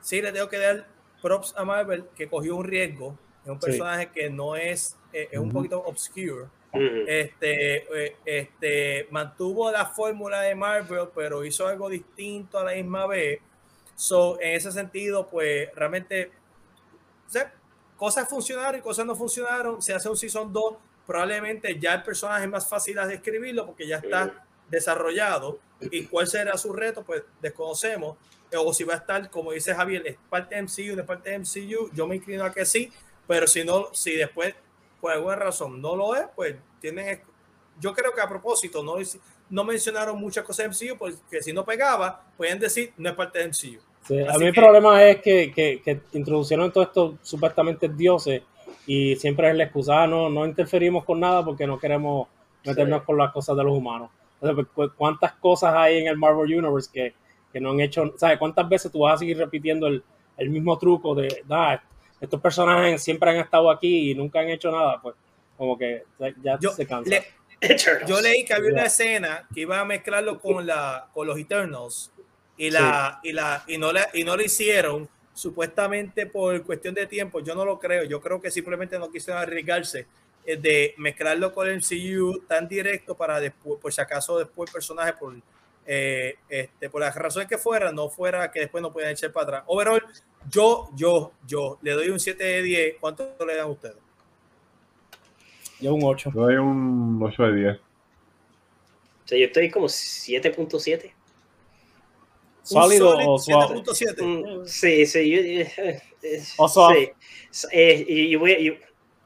sí 0.00 0.20
le 0.20 0.32
tengo 0.32 0.48
que 0.48 0.58
dar 0.58 0.86
props 1.22 1.54
a 1.56 1.64
Marvel 1.64 2.04
que 2.14 2.28
cogió 2.28 2.56
un 2.56 2.64
riesgo. 2.64 3.18
Es 3.44 3.50
un 3.50 3.60
personaje 3.60 4.10
que 4.10 4.28
no 4.28 4.56
es, 4.56 4.96
eh, 5.12 5.28
es 5.30 5.38
un 5.38 5.50
poquito 5.50 5.80
obscure. 5.80 6.46
Este, 6.72 7.76
eh, 7.76 8.16
este, 8.24 9.08
mantuvo 9.10 9.70
la 9.70 9.86
fórmula 9.86 10.42
de 10.42 10.54
Marvel, 10.54 11.08
pero 11.14 11.44
hizo 11.44 11.66
algo 11.66 11.88
distinto 11.88 12.58
a 12.58 12.64
la 12.64 12.72
misma 12.72 13.06
vez. 13.06 13.40
So, 13.94 14.38
en 14.40 14.54
ese 14.54 14.70
sentido, 14.72 15.26
pues 15.28 15.74
realmente, 15.74 16.30
cosas 17.96 18.28
funcionaron 18.28 18.78
y 18.78 18.82
cosas 18.82 19.06
no 19.06 19.16
funcionaron. 19.16 19.80
Se 19.80 19.94
hace 19.94 20.08
un 20.08 20.16
Season 20.16 20.52
2, 20.52 20.74
probablemente 21.06 21.78
ya 21.78 21.94
el 21.94 22.02
personaje 22.02 22.44
es 22.44 22.50
más 22.50 22.68
fácil 22.68 22.96
de 22.96 23.14
escribirlo 23.14 23.64
porque 23.64 23.86
ya 23.86 23.96
está 23.96 24.45
desarrollado. 24.68 25.58
¿Y 25.80 26.04
cuál 26.06 26.26
será 26.26 26.56
su 26.56 26.72
reto? 26.72 27.02
Pues 27.04 27.22
desconocemos. 27.40 28.16
O 28.56 28.72
si 28.72 28.84
va 28.84 28.94
a 28.94 28.98
estar, 28.98 29.28
como 29.30 29.52
dice 29.52 29.74
Javier, 29.74 30.02
es 30.06 30.16
parte 30.30 30.54
de 30.54 30.62
MCU, 30.62 30.96
de 30.96 31.02
parte 31.02 31.30
de 31.30 31.38
MCU. 31.40 31.90
Yo 31.92 32.06
me 32.06 32.16
inclino 32.16 32.44
a 32.44 32.52
que 32.52 32.64
sí, 32.64 32.92
pero 33.26 33.46
si 33.46 33.64
no, 33.64 33.88
si 33.92 34.12
después 34.12 34.54
por 35.00 35.12
alguna 35.12 35.36
razón 35.36 35.80
no 35.80 35.96
lo 35.96 36.14
es, 36.14 36.24
pues 36.34 36.56
tienen. 36.80 37.20
Yo 37.78 37.92
creo 37.92 38.12
que 38.14 38.20
a 38.20 38.28
propósito 38.28 38.82
no, 38.82 38.96
no 39.50 39.64
mencionaron 39.64 40.18
muchas 40.18 40.44
cosas 40.44 40.78
de 40.78 40.88
MCU, 40.88 40.96
porque 40.96 41.42
si 41.42 41.52
no 41.52 41.64
pegaba, 41.64 42.24
pueden 42.36 42.58
decir 42.58 42.92
no 42.96 43.10
es 43.10 43.14
parte 43.14 43.38
de 43.38 43.48
MCU. 43.48 43.80
a 44.30 44.38
mí 44.38 44.46
el 44.46 44.54
problema 44.54 45.04
es 45.04 45.20
que, 45.20 45.52
que, 45.52 45.82
que, 45.82 46.00
introducieron 46.12 46.72
todos 46.72 46.88
estos 46.88 47.14
supuestamente 47.22 47.88
dioses 47.88 48.42
y 48.86 49.16
siempre 49.16 49.50
es 49.50 49.56
la 49.56 49.64
excusa, 49.64 50.02
ah, 50.02 50.06
no, 50.06 50.30
no 50.30 50.46
interferimos 50.46 51.04
con 51.04 51.20
nada 51.20 51.44
porque 51.44 51.66
no 51.66 51.78
queremos 51.78 52.28
meternos 52.64 53.02
con 53.02 53.18
las 53.18 53.32
cosas 53.32 53.56
de 53.56 53.64
los 53.64 53.76
humanos. 53.76 54.10
Entonces, 54.40 54.66
pues, 54.74 54.90
¿cuántas 54.96 55.32
cosas 55.34 55.74
hay 55.74 55.98
en 55.98 56.08
el 56.08 56.16
Marvel 56.16 56.58
Universe 56.58 56.90
que, 56.92 57.14
que 57.52 57.60
no 57.60 57.70
han 57.70 57.80
hecho? 57.80 58.14
¿Sabes 58.16 58.38
cuántas 58.38 58.68
veces 58.68 58.92
tú 58.92 59.00
vas 59.00 59.14
a 59.14 59.18
seguir 59.18 59.38
repitiendo 59.38 59.86
el, 59.86 60.02
el 60.36 60.50
mismo 60.50 60.78
truco 60.78 61.14
de, 61.14 61.42
ah, 61.50 61.80
estos 62.20 62.40
personajes 62.40 63.02
siempre 63.02 63.30
han 63.30 63.36
estado 63.36 63.70
aquí 63.70 64.10
y 64.10 64.14
nunca 64.14 64.40
han 64.40 64.48
hecho 64.48 64.70
nada, 64.70 65.00
pues 65.00 65.14
como 65.56 65.76
que 65.76 66.04
ya 66.42 66.58
se 66.58 66.86
cansa. 66.86 67.22
yo 68.06 68.20
leí 68.20 68.44
que 68.44 68.54
había 68.54 68.72
una 68.72 68.84
escena 68.84 69.46
que 69.54 69.62
iba 69.62 69.80
a 69.80 69.84
mezclarlo 69.84 70.38
con, 70.38 70.66
la, 70.66 71.08
con 71.12 71.26
los 71.26 71.38
Eternals 71.38 72.12
y, 72.56 72.70
la, 72.70 73.20
y, 73.22 73.32
la, 73.32 73.64
y, 73.66 73.78
no 73.78 73.92
la, 73.92 74.08
y 74.12 74.24
no 74.24 74.36
lo 74.36 74.42
hicieron 74.42 75.08
supuestamente 75.32 76.26
por 76.26 76.62
cuestión 76.64 76.94
de 76.94 77.06
tiempo. 77.06 77.40
Yo 77.40 77.54
no 77.54 77.64
lo 77.64 77.78
creo. 77.78 78.04
Yo 78.04 78.20
creo 78.20 78.40
que 78.40 78.50
simplemente 78.50 78.98
no 78.98 79.10
quisieron 79.10 79.42
arriesgarse 79.42 80.06
de 80.46 80.94
mezclarlo 80.98 81.52
con 81.52 81.68
el 81.68 81.76
MCU 81.78 82.44
tan 82.46 82.68
directo 82.68 83.16
para 83.16 83.40
después, 83.40 83.80
por 83.80 83.92
si 83.92 84.00
acaso 84.00 84.38
después 84.38 84.68
el 84.68 84.72
personaje 84.72 85.12
por, 85.14 85.34
eh, 85.84 86.36
este, 86.48 86.88
por 86.88 87.00
las 87.00 87.14
razones 87.14 87.48
que 87.48 87.58
fuera, 87.58 87.92
no 87.92 88.08
fuera 88.08 88.50
que 88.50 88.60
después 88.60 88.82
no 88.82 88.92
puedan 88.92 89.10
echar 89.10 89.32
para 89.32 89.44
atrás. 89.44 89.64
Overall, 89.66 90.02
yo, 90.50 90.90
yo, 90.94 91.32
yo 91.46 91.78
le 91.82 91.92
doy 91.92 92.08
un 92.10 92.20
7 92.20 92.42
de 92.42 92.62
10. 92.62 92.96
¿Cuánto 93.00 93.34
le 93.46 93.56
dan 93.56 93.70
ustedes? 93.70 93.96
Yo 95.80 95.94
un 95.94 96.02
8. 96.04 96.30
Le 96.34 96.40
doy 96.40 96.56
un 96.56 97.20
8 97.22 97.42
de 97.42 97.54
10. 97.56 97.76
O 97.76 99.28
sea, 99.28 99.38
yo 99.38 99.46
estoy 99.46 99.70
como 99.70 99.86
7.7. 99.86 101.12
¿Sólido 102.62 103.16
o 103.16 103.38
suave? 103.38 103.76
7.7. 103.76 104.22
Mm, 104.22 104.66
sí, 104.66 105.06
sí. 105.06 105.30
Yo, 105.30 105.38
eh, 105.38 106.42
¿O 106.56 106.68
soft? 106.68 106.94
Sí. 107.50 107.68
Eh, 107.72 108.28
yo 108.30 108.40
voy, 108.40 108.78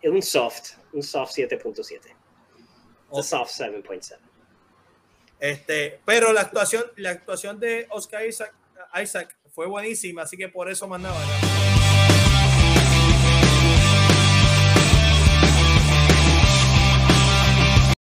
yo, 0.03 0.13
un 0.13 0.23
soft. 0.23 0.80
Un 0.93 1.03
soft 1.03 1.33
7.7. 1.37 2.01
Un 3.11 3.23
soft 3.23 3.51
7.7. 3.59 4.19
Este, 5.39 6.01
pero 6.05 6.33
la 6.33 6.43
actuación, 6.43 6.85
la 6.97 7.11
actuación 7.11 7.59
de 7.59 7.87
Oscar 7.91 8.27
Isaac, 8.27 8.55
Isaac 9.03 9.37
fue 9.49 9.67
buenísima, 9.67 10.23
así 10.23 10.37
que 10.37 10.49
por 10.49 10.71
eso 10.71 10.87
mandaba. 10.87 11.19